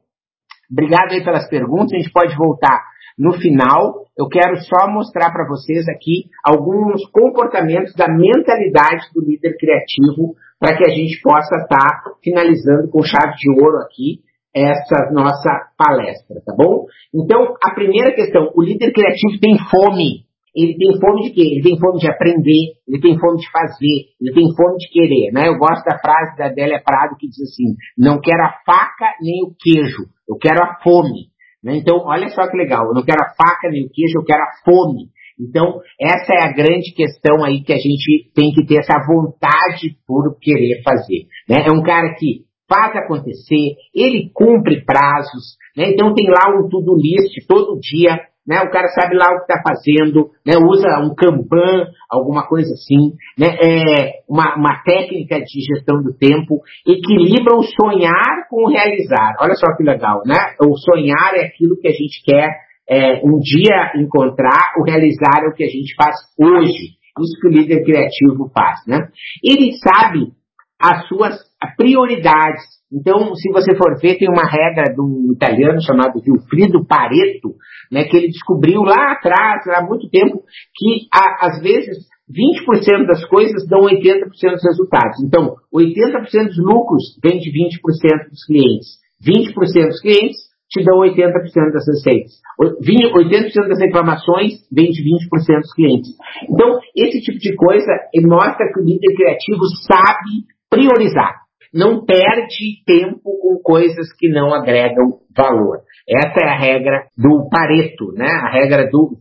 Obrigado 0.71 1.11
aí 1.13 1.23
pelas 1.23 1.49
perguntas, 1.49 1.93
a 1.93 1.97
gente 1.97 2.11
pode 2.11 2.35
voltar 2.37 2.79
no 3.17 3.33
final. 3.33 4.05
Eu 4.17 4.27
quero 4.27 4.55
só 4.57 4.87
mostrar 4.87 5.31
para 5.31 5.47
vocês 5.47 5.87
aqui 5.89 6.29
alguns 6.45 7.05
comportamentos 7.11 7.93
da 7.95 8.07
mentalidade 8.07 9.07
do 9.13 9.21
líder 9.21 9.57
criativo 9.57 10.35
para 10.59 10.77
que 10.77 10.89
a 10.89 10.93
gente 10.93 11.19
possa 11.21 11.55
estar 11.55 11.79
tá 11.79 12.11
finalizando 12.23 12.89
com 12.89 13.01
chave 13.01 13.35
de 13.37 13.49
ouro 13.61 13.77
aqui 13.77 14.21
essa 14.55 15.11
nossa 15.11 15.49
palestra, 15.77 16.41
tá 16.45 16.53
bom? 16.55 16.85
Então, 17.13 17.55
a 17.63 17.73
primeira 17.73 18.13
questão, 18.13 18.51
o 18.55 18.61
líder 18.61 18.91
criativo 18.91 19.39
tem 19.39 19.57
fome. 19.69 20.25
Ele 20.55 20.77
tem 20.77 20.99
fome 20.99 21.23
de 21.23 21.29
quê? 21.31 21.41
Ele 21.41 21.61
tem 21.61 21.79
fome 21.79 21.99
de 21.99 22.09
aprender, 22.09 22.73
ele 22.87 23.01
tem 23.01 23.17
fome 23.19 23.37
de 23.37 23.51
fazer, 23.51 23.97
ele 24.19 24.33
tem 24.33 24.55
fome 24.55 24.77
de 24.77 24.89
querer, 24.89 25.31
né? 25.31 25.47
Eu 25.47 25.57
gosto 25.57 25.83
da 25.85 25.99
frase 25.99 26.37
da 26.37 26.47
Adélia 26.47 26.81
Prado 26.83 27.15
que 27.17 27.27
diz 27.27 27.41
assim, 27.41 27.75
não 27.97 28.19
quero 28.19 28.41
a 28.43 28.53
faca 28.65 29.13
nem 29.21 29.43
o 29.43 29.53
queijo, 29.57 30.09
eu 30.27 30.37
quero 30.37 30.63
a 30.63 30.79
fome. 30.83 31.29
Né? 31.63 31.77
Então, 31.77 31.97
olha 32.05 32.29
só 32.29 32.47
que 32.49 32.57
legal, 32.57 32.87
eu 32.87 32.93
não 32.93 33.03
quero 33.03 33.21
a 33.21 33.33
faca 33.35 33.69
nem 33.69 33.85
o 33.85 33.89
queijo, 33.89 34.19
eu 34.19 34.25
quero 34.25 34.41
a 34.41 34.51
fome. 34.63 35.09
Então, 35.39 35.79
essa 35.99 36.33
é 36.33 36.43
a 36.43 36.51
grande 36.51 36.93
questão 36.93 37.43
aí 37.45 37.63
que 37.63 37.71
a 37.71 37.77
gente 37.77 38.29
tem 38.35 38.51
que 38.51 38.65
ter 38.65 38.79
essa 38.79 38.99
vontade 39.07 39.95
por 40.05 40.37
querer 40.39 40.81
fazer. 40.83 41.27
Né? 41.47 41.65
É 41.65 41.71
um 41.71 41.81
cara 41.81 42.13
que 42.15 42.43
faz 42.67 42.95
acontecer, 42.95 43.75
ele 43.95 44.29
cumpre 44.31 44.85
prazos, 44.85 45.57
né? 45.75 45.89
então 45.89 46.13
tem 46.13 46.27
lá 46.27 46.55
um 46.55 46.69
to-do 46.69 46.95
list 46.95 47.33
todo 47.47 47.79
dia, 47.79 48.19
né? 48.49 48.61
o 48.63 48.71
cara 48.71 48.87
sabe 48.87 49.15
lá 49.15 49.27
o 49.31 49.37
que 49.37 49.51
está 49.51 49.61
fazendo, 49.61 50.31
né? 50.43 50.55
usa 50.57 50.99
um 50.99 51.13
Kanban, 51.13 51.85
alguma 52.09 52.47
coisa 52.47 52.73
assim, 52.73 53.13
né? 53.37 53.55
é 53.61 54.23
uma, 54.27 54.55
uma 54.55 54.81
técnica 54.83 55.39
de 55.39 55.61
gestão 55.61 56.01
do 56.01 56.17
tempo, 56.17 56.59
equilibra 56.87 57.55
o 57.55 57.61
sonhar 57.61 58.47
com 58.49 58.65
o 58.65 58.69
realizar. 58.69 59.35
Olha 59.39 59.53
só 59.53 59.67
que 59.77 59.83
legal, 59.83 60.23
né? 60.25 60.35
O 60.59 60.75
sonhar 60.75 61.35
é 61.35 61.45
aquilo 61.45 61.77
que 61.79 61.87
a 61.87 61.91
gente 61.91 62.23
quer 62.25 62.49
é, 62.89 63.21
um 63.23 63.37
dia 63.39 63.91
encontrar, 63.95 64.73
o 64.79 64.83
realizar 64.83 65.43
é 65.45 65.49
o 65.49 65.53
que 65.53 65.63
a 65.63 65.69
gente 65.69 65.93
faz 65.95 66.15
hoje. 66.39 66.97
Isso 67.21 67.39
que 67.39 67.47
o 67.47 67.51
líder 67.51 67.83
criativo 67.83 68.49
faz, 68.51 68.79
né? 68.87 69.09
Ele 69.43 69.73
sabe 69.77 70.31
as 70.79 71.07
suas 71.07 71.37
prioridades. 71.75 72.63
Então, 72.91 73.35
se 73.35 73.51
você 73.51 73.75
for 73.75 73.99
ver, 74.01 74.17
tem 74.17 74.29
uma 74.29 74.49
regra 74.49 74.93
de 74.93 75.01
um 75.01 75.33
italiano 75.33 75.81
chamado 75.81 76.19
Wilfrido 76.25 76.85
Pareto, 76.87 77.53
né, 77.91 78.05
que 78.05 78.17
ele 78.17 78.27
descobriu 78.29 78.81
lá 78.81 79.11
atrás, 79.11 79.67
há 79.67 79.85
muito 79.85 80.09
tempo, 80.09 80.41
que 80.75 81.07
às 81.11 81.61
vezes 81.61 81.97
20% 82.29 83.05
das 83.05 83.25
coisas 83.25 83.67
dão 83.67 83.81
80% 83.81 84.25
dos 84.25 84.63
resultados. 84.63 85.23
Então, 85.23 85.55
80% 85.73 86.47
dos 86.47 86.57
lucros 86.57 87.03
vem 87.23 87.39
de 87.39 87.51
20% 87.51 88.29
dos 88.29 88.45
clientes. 88.45 88.87
20% 89.21 89.53
dos 89.87 90.01
clientes 90.01 90.49
te 90.69 90.83
dão 90.83 90.99
80% 90.99 91.73
das 91.73 91.85
receitas. 91.87 92.31
80% 92.61 93.67
das 93.67 93.79
reclamações 93.79 94.61
vem 94.71 94.89
de 94.89 95.01
20% 95.01 95.61
dos 95.61 95.73
clientes. 95.73 96.09
Então, 96.49 96.79
esse 96.95 97.19
tipo 97.21 97.39
de 97.39 97.55
coisa 97.55 97.91
mostra 98.21 98.71
que 98.71 98.79
o 98.79 98.85
líder 98.85 99.15
criativo 99.15 99.65
sabe 99.87 100.45
priorizar. 100.79 101.41
Não 101.73 102.03
perde 102.03 102.83
tempo 102.85 103.21
com 103.23 103.61
coisas 103.63 104.11
que 104.17 104.27
não 104.29 104.53
agregam 104.53 105.19
valor. 105.35 105.81
Essa 106.07 106.39
é 106.43 106.49
a 106.49 106.57
regra 106.57 107.05
do 107.15 107.47
Pareto, 107.49 108.11
né? 108.13 108.27
a 108.27 108.49
regra 108.51 108.89
do 108.89 109.15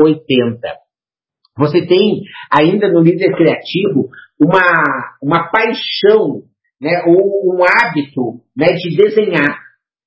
20-80. 0.00 0.58
Você 1.58 1.86
tem 1.86 2.22
ainda 2.50 2.88
no 2.88 3.02
líder 3.02 3.36
criativo 3.36 4.08
uma, 4.40 5.16
uma 5.22 5.50
paixão 5.50 6.42
né, 6.80 7.02
ou 7.06 7.54
um 7.54 7.62
hábito 7.62 8.40
né, 8.56 8.68
de 8.68 8.96
desenhar 8.96 9.60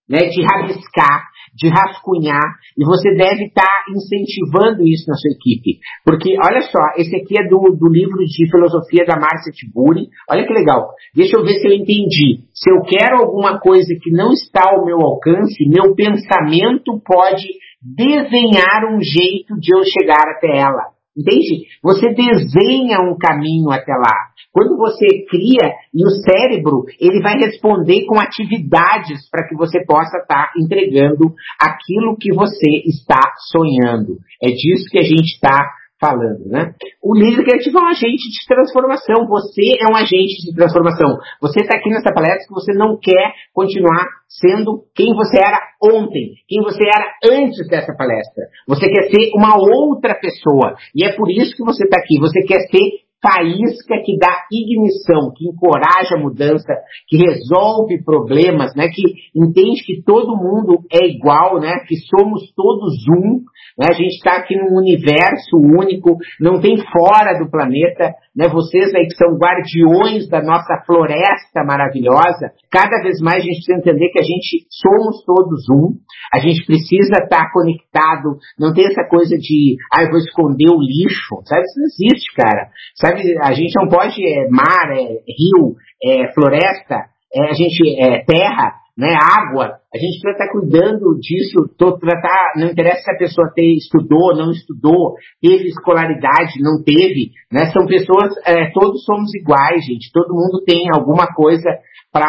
né, 0.09 0.29
de 0.29 0.41
rabiscar, 0.43 1.27
de 1.55 1.69
rascunhar, 1.69 2.43
e 2.77 2.83
você 2.83 3.15
deve 3.15 3.45
estar 3.45 3.63
tá 3.63 3.85
incentivando 3.89 4.83
isso 4.83 5.07
na 5.07 5.15
sua 5.15 5.31
equipe. 5.31 5.79
Porque, 6.03 6.35
olha 6.37 6.61
só, 6.61 6.79
esse 6.97 7.15
aqui 7.15 7.39
é 7.39 7.47
do, 7.47 7.75
do 7.79 7.87
livro 7.87 8.19
de 8.25 8.49
filosofia 8.51 9.05
da 9.05 9.15
Marcia 9.15 9.51
Tiburi. 9.53 10.07
Olha 10.29 10.45
que 10.45 10.53
legal. 10.53 10.89
Deixa 11.15 11.37
eu 11.37 11.43
ver 11.43 11.55
se 11.55 11.67
eu 11.67 11.73
entendi. 11.73 12.43
Se 12.53 12.69
eu 12.69 12.81
quero 12.81 13.23
alguma 13.23 13.59
coisa 13.59 13.95
que 14.01 14.11
não 14.11 14.31
está 14.31 14.63
ao 14.69 14.85
meu 14.85 14.99
alcance, 15.01 15.67
meu 15.69 15.95
pensamento 15.95 16.99
pode 17.05 17.47
desenhar 17.81 18.91
um 18.91 18.99
jeito 19.01 19.55
de 19.59 19.75
eu 19.75 19.83
chegar 19.83 20.23
até 20.35 20.57
ela. 20.57 20.94
Entende? 21.17 21.65
Você 21.81 22.13
desenha 22.13 22.99
um 22.99 23.17
caminho 23.17 23.71
até 23.71 23.93
lá. 23.93 24.35
Quando 24.51 24.77
você 24.77 25.25
cria, 25.29 25.73
e 25.93 26.05
o 26.05 26.09
cérebro, 26.09 26.83
ele 26.99 27.21
vai 27.21 27.35
responder 27.37 28.05
com 28.05 28.19
atividades 28.19 29.29
para 29.29 29.47
que 29.47 29.55
você 29.55 29.83
possa 29.85 30.17
estar 30.17 30.47
tá 30.47 30.51
entregando 30.57 31.33
aquilo 31.59 32.17
que 32.17 32.33
você 32.33 32.69
está 32.85 33.19
sonhando. 33.51 34.17
É 34.41 34.47
disso 34.47 34.89
que 34.89 34.99
a 34.99 35.03
gente 35.03 35.35
está 35.35 35.71
falando, 35.99 36.45
né? 36.47 36.73
O 37.01 37.15
líder 37.15 37.43
criativo 37.43 37.79
é 37.79 37.81
um 37.81 37.87
agente 37.87 38.29
de 38.29 38.45
transformação. 38.47 39.27
Você 39.27 39.75
é 39.79 39.91
um 39.91 39.95
agente 39.95 40.45
de 40.45 40.55
transformação. 40.55 41.17
Você 41.41 41.61
está 41.61 41.77
aqui 41.77 41.89
nessa 41.89 42.13
palestra 42.13 42.45
que 42.47 42.53
você 42.53 42.73
não 42.73 42.97
quer 43.01 43.33
continuar 43.53 44.05
sendo 44.27 44.83
quem 44.93 45.13
você 45.15 45.37
era 45.37 45.59
ontem, 45.81 46.33
quem 46.47 46.61
você 46.61 46.83
era 46.83 47.11
antes 47.23 47.67
dessa 47.67 47.95
palestra. 47.95 48.45
Você 48.67 48.89
quer 48.89 49.03
ser 49.09 49.31
uma 49.35 49.55
outra 49.57 50.15
pessoa. 50.15 50.75
E 50.93 51.05
é 51.05 51.13
por 51.15 51.29
isso 51.29 51.55
que 51.55 51.63
você 51.63 51.85
está 51.85 51.97
aqui. 51.97 52.19
Você 52.19 52.41
quer 52.41 52.59
ser 52.67 53.04
faísca 53.25 53.95
que 54.05 54.17
dá 54.19 54.45
ignição, 54.51 55.33
que 55.35 55.47
encoraja 55.47 56.15
a 56.15 56.19
mudança, 56.19 56.71
que 57.07 57.17
resolve 57.17 58.03
problemas, 58.03 58.75
né? 58.75 58.87
Que 58.89 59.01
entende 59.35 59.83
que 59.83 60.03
todo 60.03 60.37
mundo 60.37 60.85
é 60.93 61.07
igual, 61.07 61.59
né? 61.59 61.79
Que 61.87 61.95
somos 61.95 62.53
todos 62.55 62.93
um, 63.09 63.41
né? 63.77 63.87
A 63.89 63.93
gente 63.93 64.15
está 64.15 64.37
aqui 64.37 64.55
num 64.55 64.77
universo 64.77 65.57
único, 65.57 66.17
não 66.39 66.61
tem 66.61 66.77
fora 66.77 67.39
do 67.39 67.49
planeta, 67.49 68.13
né? 68.35 68.47
Vocês 68.47 68.93
aí 68.93 69.07
que 69.07 69.15
são 69.15 69.37
guardiões 69.37 70.29
da 70.29 70.41
nossa 70.43 70.83
floresta 70.85 71.63
maravilhosa, 71.65 72.51
cada 72.69 73.01
vez 73.01 73.19
mais 73.21 73.41
a 73.41 73.45
gente 73.45 73.63
precisa 73.63 73.79
entender 73.79 74.09
que 74.09 74.19
a 74.19 74.23
gente 74.23 74.67
somos 74.69 75.23
todos 75.25 75.67
um, 75.69 75.95
a 76.33 76.39
gente 76.39 76.65
precisa 76.65 77.23
estar 77.23 77.47
tá 77.47 77.51
conectado, 77.51 78.37
não 78.59 78.73
tem 78.73 78.85
essa 78.85 79.07
coisa 79.09 79.35
de, 79.37 79.77
ah, 79.93 80.03
eu 80.03 80.09
vou 80.09 80.19
esconder 80.19 80.69
o 80.69 80.79
lixo, 80.79 81.41
sabe? 81.45 81.63
Isso 81.63 81.79
não 81.79 81.85
existe, 81.85 82.33
cara. 82.35 82.69
Sabe, 82.95 83.14
a 83.41 83.53
gente 83.53 83.73
não 83.75 83.87
pode, 83.87 84.21
é, 84.25 84.47
mar, 84.49 84.91
é, 84.91 85.03
rio, 85.27 85.75
é, 86.03 86.33
floresta, 86.33 87.05
é, 87.33 87.49
a 87.49 87.53
gente, 87.53 87.83
é, 87.99 88.23
terra, 88.23 88.73
né, 88.97 89.13
água, 89.13 89.75
a 89.93 89.97
gente 89.97 90.21
precisa 90.21 90.31
estar 90.31 90.51
cuidando 90.51 91.19
disso, 91.19 91.67
tratar, 91.99 92.53
não 92.55 92.67
interessa 92.67 93.01
se 93.01 93.11
a 93.11 93.17
pessoa 93.17 93.51
ter, 93.53 93.75
estudou, 93.75 94.35
não 94.35 94.51
estudou, 94.51 95.15
teve 95.41 95.67
escolaridade, 95.67 96.61
não 96.61 96.81
teve, 96.81 97.31
né, 97.51 97.71
são 97.73 97.85
pessoas, 97.85 98.31
é, 98.47 98.71
todos 98.71 99.03
somos 99.03 99.35
iguais, 99.35 99.83
gente, 99.85 100.11
todo 100.13 100.33
mundo 100.33 100.63
tem 100.65 100.87
alguma 100.93 101.27
coisa 101.27 101.69
para 102.09 102.25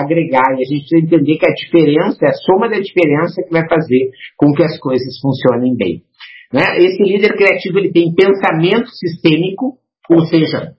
agregar, 0.00 0.50
e 0.58 0.62
a 0.62 0.66
gente 0.66 0.88
precisa 0.88 1.06
entender 1.06 1.38
que 1.38 1.46
a 1.46 1.54
diferença, 1.54 2.26
a 2.26 2.32
soma 2.32 2.68
da 2.68 2.80
diferença 2.80 3.40
que 3.46 3.52
vai 3.52 3.62
fazer 3.68 4.10
com 4.36 4.52
que 4.52 4.64
as 4.64 4.76
coisas 4.80 5.20
funcionem 5.22 5.76
bem. 5.76 6.02
Né? 6.52 6.64
Esse 6.78 7.04
líder 7.04 7.36
criativo 7.36 7.78
ele 7.78 7.92
tem 7.92 8.12
pensamento 8.12 8.88
sistêmico, 8.88 9.78
ou 10.10 10.26
seja, 10.26 10.74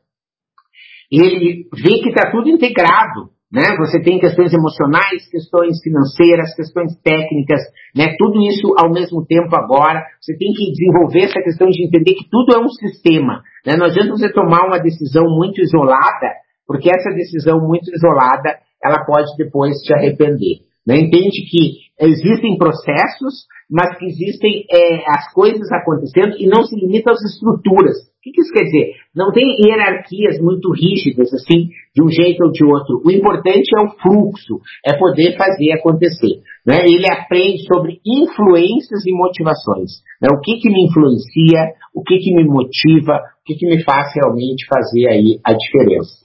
ele 1.12 1.68
vê 1.74 2.00
que 2.02 2.10
está 2.10 2.32
tudo 2.32 2.50
integrado, 2.50 3.30
né? 3.52 3.76
Você 3.80 4.00
tem 4.00 4.20
questões 4.20 4.54
emocionais, 4.54 5.28
questões 5.30 5.82
financeiras, 5.82 6.54
questões 6.56 6.94
técnicas, 7.02 7.62
né? 7.96 8.14
Tudo 8.18 8.40
isso 8.46 8.76
ao 8.78 8.94
mesmo 8.94 9.26
tempo 9.26 9.56
agora. 9.56 10.06
Você 10.22 10.38
tem 10.38 10.54
que 10.54 10.72
desenvolver 10.72 11.26
essa 11.26 11.42
questão 11.42 11.68
de 11.68 11.84
entender 11.84 12.14
que 12.14 12.30
tudo 12.30 12.54
é 12.54 12.60
um 12.60 12.70
sistema. 12.70 13.42
Né? 13.66 13.76
Não 13.76 13.88
adianta 13.88 14.12
você 14.12 14.32
tomar 14.32 14.68
uma 14.68 14.78
decisão 14.78 15.26
muito 15.26 15.60
isolada, 15.62 16.30
porque 16.68 16.90
essa 16.94 17.10
decisão 17.10 17.60
muito 17.60 17.90
isolada, 17.92 18.60
ela 18.84 19.04
pode 19.04 19.36
depois 19.36 19.78
te 19.82 19.94
arrepender. 19.96 20.62
Né? 20.86 21.00
Entende 21.00 21.42
que 21.50 21.90
existem 22.00 22.56
processos, 22.56 23.48
mas 23.70 23.98
que 23.98 24.06
existem 24.06 24.66
é, 24.72 25.10
as 25.10 25.34
coisas 25.34 25.72
acontecendo 25.72 26.36
e 26.38 26.46
não 26.46 26.64
se 26.64 26.76
limita 26.76 27.12
às 27.12 27.22
estruturas. 27.34 28.09
O 28.20 28.22
que, 28.22 28.36
isso 28.42 28.52
quer 28.52 28.66
dizer? 28.66 28.96
Não 29.16 29.32
tem 29.32 29.48
hierarquias 29.64 30.42
muito 30.42 30.74
rígidas, 30.74 31.34
assim, 31.34 31.70
de 31.96 32.04
um 32.04 32.10
jeito 32.10 32.44
ou 32.44 32.52
de 32.52 32.66
outro. 32.66 33.02
O 33.06 33.10
importante 33.10 33.70
é 33.78 33.82
o 33.82 33.92
fluxo, 33.96 34.60
é 34.86 34.92
poder 34.98 35.38
fazer 35.38 35.72
acontecer. 35.72 36.42
Né? 36.68 36.84
Ele 36.84 37.10
aprende 37.10 37.64
sobre 37.64 38.02
influências 38.06 39.06
e 39.08 39.14
motivações. 39.14 40.04
Né? 40.22 40.28
O 40.36 40.42
que, 40.42 40.60
que 40.60 40.70
me 40.70 40.88
influencia, 40.88 41.72
o 41.96 42.04
que, 42.04 42.18
que 42.18 42.36
me 42.36 42.44
motiva, 42.44 43.22
o 43.40 43.44
que, 43.46 43.56
que 43.56 43.66
me 43.66 43.82
faz 43.86 44.14
realmente 44.14 44.68
fazer 44.68 45.08
aí 45.08 45.40
a 45.42 45.54
diferença. 45.54 46.20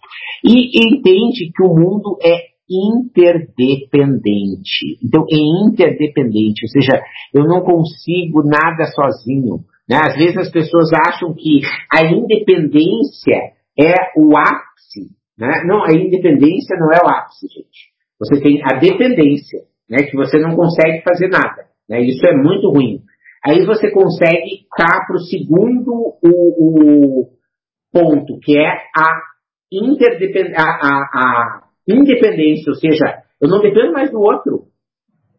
E 0.45 0.77
entende 0.77 1.53
que 1.55 1.63
o 1.63 1.69
mundo 1.69 2.19
é 2.21 2.53
interdependente. 2.69 4.99
Então, 5.01 5.25
é 5.31 5.37
interdependente, 5.69 6.65
ou 6.65 6.69
seja, 6.69 7.01
eu 7.33 7.45
não 7.45 7.63
consigo 7.63 8.43
nada 8.43 8.87
sozinho. 8.87 9.61
Né? 9.89 9.97
Às 10.03 10.15
vezes 10.15 10.37
as 10.37 10.51
pessoas 10.51 10.89
acham 11.07 11.35
que 11.35 11.61
a 11.93 12.05
independência 12.05 13.53
é 13.79 13.95
o 14.17 14.37
ápice. 14.37 15.11
Né? 15.39 15.65
Não, 15.67 15.85
a 15.85 15.93
independência 15.93 16.77
não 16.79 16.93
é 16.93 16.99
o 17.05 17.09
ápice, 17.09 17.47
gente. 17.49 17.93
Você 18.19 18.41
tem 18.41 18.61
a 18.63 18.79
dependência, 18.79 19.61
né? 19.89 20.05
que 20.05 20.17
você 20.17 20.39
não 20.39 20.57
consegue 20.57 21.03
fazer 21.03 21.29
nada. 21.29 21.67
Né? 21.89 22.01
Isso 22.03 22.27
é 22.27 22.35
muito 22.35 22.71
ruim. 22.71 23.01
Aí 23.47 23.67
você 23.67 23.91
consegue 23.91 24.67
cá 24.75 25.05
para 25.07 25.17
o 25.17 25.21
segundo 25.21 26.17
o, 26.23 27.29
ponto, 27.93 28.39
que 28.41 28.59
é 28.59 28.69
a, 28.69 29.21
interdepend... 29.71 30.55
a, 30.57 30.63
a, 30.63 31.11
a 31.15 31.63
independência, 31.87 32.71
ou 32.71 32.75
seja, 32.75 33.23
eu 33.41 33.49
não 33.49 33.61
dependo 33.61 33.93
mais 33.93 34.11
do 34.11 34.19
outro. 34.19 34.65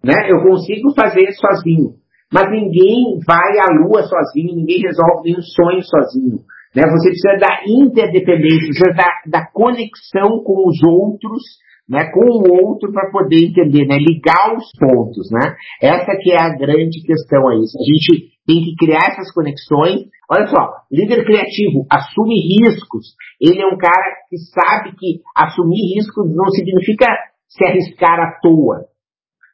Né? 0.04 0.14
Eu 0.30 0.44
consigo 0.44 0.94
fazer 0.94 1.32
sozinho. 1.34 1.96
Mas 2.36 2.52
ninguém 2.52 3.18
vai 3.26 3.60
à 3.60 3.72
lua 3.80 4.04
sozinho, 4.04 4.58
ninguém 4.58 4.82
resolve 4.82 5.24
nenhum 5.24 5.42
sonho 5.42 5.82
sozinho. 5.82 6.44
Né? 6.76 6.84
Você 6.84 7.08
precisa 7.08 7.38
da 7.40 7.64
interdependência, 7.66 8.68
precisa 8.68 8.92
da, 8.92 9.40
da 9.40 9.48
conexão 9.54 10.44
com 10.44 10.68
os 10.68 10.84
outros, 10.84 11.42
né? 11.88 12.12
com 12.12 12.26
o 12.28 12.52
outro 12.52 12.92
para 12.92 13.10
poder 13.10 13.40
entender, 13.40 13.88
né? 13.88 13.96
ligar 13.98 14.54
os 14.54 14.68
pontos. 14.78 15.32
Né? 15.32 15.56
Essa 15.82 16.12
que 16.20 16.34
é 16.34 16.42
a 16.42 16.58
grande 16.58 17.02
questão 17.08 17.48
aí. 17.48 17.56
A 17.56 17.86
gente 17.88 18.36
tem 18.46 18.60
que 18.66 18.76
criar 18.78 19.16
essas 19.16 19.32
conexões. 19.32 20.02
Olha 20.30 20.48
só, 20.48 20.84
líder 20.92 21.24
criativo 21.24 21.88
assume 21.90 22.36
riscos. 22.36 23.16
Ele 23.40 23.62
é 23.62 23.66
um 23.66 23.78
cara 23.78 24.12
que 24.30 24.36
sabe 24.52 24.92
que 25.00 25.22
assumir 25.38 25.96
riscos 25.96 26.30
não 26.36 26.50
significa 26.50 27.08
se 27.48 27.64
arriscar 27.64 28.20
à 28.20 28.40
toa, 28.42 28.88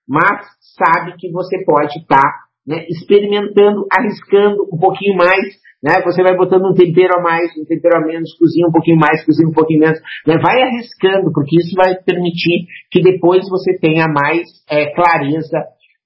mas 0.09 0.47
sabe 0.75 1.13
que 1.19 1.31
você 1.31 1.63
pode 1.63 1.99
estar 1.99 2.17
tá 2.17 2.50
né, 2.65 2.85
experimentando, 2.89 3.85
arriscando 3.91 4.63
um 4.71 4.77
pouquinho 4.77 5.17
mais, 5.17 5.59
né, 5.83 6.01
você 6.03 6.21
vai 6.21 6.35
botando 6.35 6.69
um 6.69 6.73
tempero 6.73 7.19
a 7.19 7.21
mais, 7.21 7.49
um 7.57 7.65
tempero 7.65 7.97
a 7.97 8.05
menos, 8.05 8.37
cozinha 8.37 8.67
um 8.67 8.71
pouquinho 8.71 8.97
mais, 8.97 9.25
cozinha 9.25 9.49
um 9.49 9.53
pouquinho 9.53 9.79
menos, 9.79 9.99
né, 10.27 10.37
vai 10.37 10.61
arriscando, 10.61 11.31
porque 11.33 11.57
isso 11.57 11.75
vai 11.75 11.95
permitir 11.95 12.67
que 12.91 13.01
depois 13.01 13.47
você 13.49 13.77
tenha 13.79 14.05
mais 14.07 14.47
é, 14.69 14.93
clareza 14.93 15.57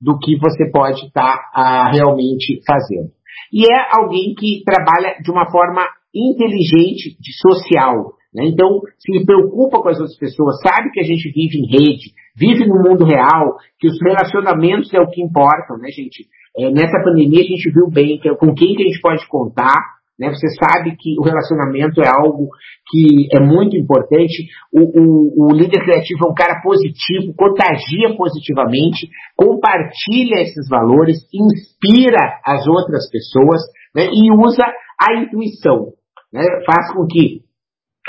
do 0.02 0.18
que 0.20 0.38
você 0.38 0.70
pode 0.72 1.06
estar 1.06 1.38
tá, 1.54 1.92
realmente 1.92 2.62
fazendo. 2.66 3.10
E 3.52 3.64
é 3.64 4.00
alguém 4.00 4.34
que 4.38 4.64
trabalha 4.66 5.16
de 5.22 5.32
uma 5.32 5.50
forma 5.50 5.86
inteligente, 6.14 7.18
de 7.20 7.32
social. 7.40 8.14
Né? 8.34 8.46
Então, 8.48 8.82
se 9.00 9.26
preocupa 9.26 9.82
com 9.82 9.90
as 9.90 10.00
outras 10.00 10.18
pessoas, 10.18 10.60
sabe 10.62 10.92
que 10.92 11.00
a 11.00 11.04
gente 11.04 11.32
vive 11.32 11.58
em 11.58 11.68
rede, 11.68 12.12
vive 12.36 12.68
no 12.68 12.82
mundo 12.84 13.06
real, 13.06 13.56
que 13.80 13.88
os 13.88 13.98
relacionamentos 14.02 14.94
é 14.94 15.00
o 15.00 15.10
que 15.10 15.22
importam, 15.22 15.78
né, 15.78 15.90
gente? 15.90 16.28
É, 16.58 16.70
nessa 16.72 17.04
pandemia 17.04 17.42
a 17.42 17.48
gente 17.48 17.70
viu 17.72 17.90
bem 17.90 18.20
que, 18.20 18.30
com 18.36 18.54
quem 18.54 18.76
que 18.76 18.84
a 18.84 18.88
gente 18.88 19.02
pode 19.02 19.28
contar, 19.28 19.96
né? 20.18 20.30
Você 20.30 20.48
sabe 20.56 20.96
que 20.98 21.20
o 21.20 21.24
relacionamento 21.24 22.02
é 22.02 22.08
algo 22.08 22.48
que 22.90 23.28
é 23.36 23.40
muito 23.42 23.76
importante. 23.76 24.48
O, 24.72 24.80
o, 24.80 25.48
o, 25.48 25.54
líder 25.54 25.84
criativo 25.84 26.26
é 26.26 26.32
um 26.32 26.34
cara 26.34 26.62
positivo, 26.62 27.34
contagia 27.36 28.16
positivamente, 28.16 29.10
compartilha 29.36 30.42
esses 30.42 30.70
valores, 30.70 31.18
inspira 31.34 32.40
as 32.46 32.66
outras 32.66 33.10
pessoas 33.12 33.62
né? 33.94 34.08
e 34.14 34.32
usa 34.32 34.64
a 35.00 35.22
intuição. 35.22 35.92
Né? 36.32 36.44
Faz 36.66 36.94
com 36.94 37.06
que 37.06 37.42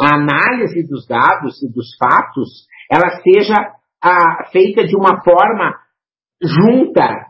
a 0.01 0.15
análise 0.15 0.87
dos 0.87 1.07
dados 1.09 1.61
e 1.62 1.73
dos 1.73 1.97
fatos 1.99 2.67
ela 2.91 3.21
seja 3.23 3.57
a, 4.07 4.45
feita 4.53 4.85
de 4.85 4.97
uma 4.97 5.23
forma 5.23 5.75
junta 6.40 7.27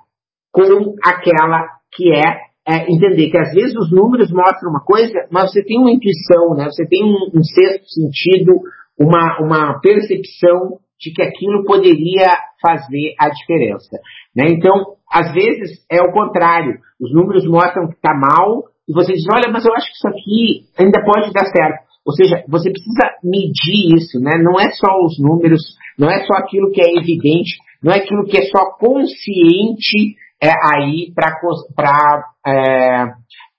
com 0.52 0.94
aquela 1.02 1.66
que 1.92 2.12
é, 2.12 2.46
é, 2.68 2.92
entender 2.92 3.30
que 3.30 3.38
às 3.38 3.52
vezes 3.54 3.74
os 3.76 3.90
números 3.90 4.30
mostram 4.30 4.70
uma 4.70 4.84
coisa, 4.84 5.26
mas 5.30 5.50
você 5.50 5.64
tem 5.64 5.78
uma 5.78 5.90
intuição, 5.90 6.54
né? 6.54 6.64
você 6.64 6.86
tem 6.86 7.02
um, 7.02 7.38
um 7.38 7.42
sexto 7.42 7.86
sentido, 7.88 8.60
uma, 8.98 9.38
uma 9.40 9.80
percepção 9.80 10.78
de 11.00 11.12
que 11.12 11.22
aquilo 11.22 11.64
poderia 11.64 12.26
fazer 12.60 13.14
a 13.18 13.28
diferença. 13.28 13.98
Né? 14.34 14.46
Então, 14.50 14.96
às 15.10 15.32
vezes 15.32 15.84
é 15.90 16.00
o 16.02 16.12
contrário. 16.12 16.78
Os 17.00 17.12
números 17.12 17.46
mostram 17.46 17.88
que 17.88 17.94
está 17.94 18.14
mal 18.14 18.64
e 18.88 18.92
você 18.92 19.12
diz, 19.12 19.24
olha, 19.32 19.52
mas 19.52 19.64
eu 19.64 19.74
acho 19.74 19.86
que 19.86 19.96
isso 19.96 20.08
aqui 20.08 20.66
ainda 20.78 21.02
pode 21.04 21.32
dar 21.32 21.44
certo. 21.44 21.86
Ou 22.06 22.12
seja, 22.12 22.44
você 22.48 22.70
precisa 22.70 23.02
medir 23.22 23.96
isso, 23.98 24.20
né? 24.20 24.38
Não 24.38 24.54
é 24.60 24.70
só 24.70 24.86
os 25.04 25.18
números, 25.18 25.60
não 25.98 26.10
é 26.10 26.24
só 26.24 26.34
aquilo 26.38 26.70
que 26.70 26.80
é 26.80 26.96
evidente, 26.98 27.56
não 27.82 27.92
é 27.92 27.98
aquilo 27.98 28.24
que 28.24 28.38
é 28.38 28.42
só 28.42 28.72
consciente 28.78 30.16
é, 30.42 30.50
aí 30.50 31.12
para 31.14 32.20
é, 32.46 33.06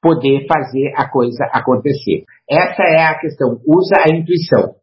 poder 0.01 0.45
fazer 0.47 0.93
a 0.95 1.09
coisa 1.09 1.45
acontecer. 1.51 2.23
Essa 2.49 2.83
é 2.83 3.03
a 3.03 3.19
questão. 3.19 3.59
Usa 3.65 3.97
a 4.05 4.15
intuição. 4.15 4.75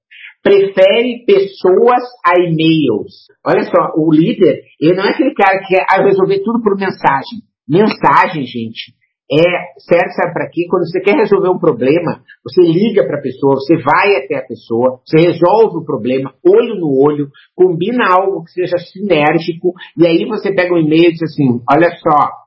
Prefere 0.43 1.25
pessoas 1.27 2.03
a 2.25 2.39
e-mails. 2.39 3.27
Olha 3.47 3.63
só, 3.63 3.95
o 3.97 4.13
líder, 4.13 4.63
ele 4.79 4.95
não 4.95 5.05
é 5.05 5.11
aquele 5.11 5.33
cara 5.33 5.59
que 5.61 5.75
quer 5.75 5.87
resolver 6.03 6.43
tudo 6.45 6.63
por 6.63 6.77
mensagem. 6.77 7.41
Mensagem, 7.67 8.45
gente, 8.45 8.93
é 9.31 9.79
serve 9.79 10.13
sabe 10.13 10.35
para 10.35 10.51
quê? 10.51 10.67
Quando 10.69 10.87
você 10.87 11.01
quer 11.01 11.17
resolver 11.17 11.49
um 11.49 11.59
problema, 11.59 12.23
você 12.45 12.63
liga 12.63 13.07
para 13.07 13.19
a 13.19 13.23
pessoa, 13.23 13.55
você 13.55 13.77
vai 13.77 14.17
até 14.17 14.37
a 14.37 14.47
pessoa, 14.47 15.01
você 15.05 15.19
resolve 15.19 15.79
o 15.79 15.85
problema 15.85 16.35
olho 16.45 16.75
no 16.77 17.03
olho, 17.03 17.29
combina 17.55 18.05
algo 18.11 18.45
que 18.45 18.53
seja 18.53 18.77
sinérgico 18.79 19.73
e 19.97 20.07
aí 20.07 20.27
você 20.27 20.53
pega 20.55 20.75
um 20.75 20.79
e-mail 20.79 21.09
e 21.09 21.13
diz 21.13 21.23
assim: 21.23 21.61
olha 21.71 21.91
só, 21.97 22.45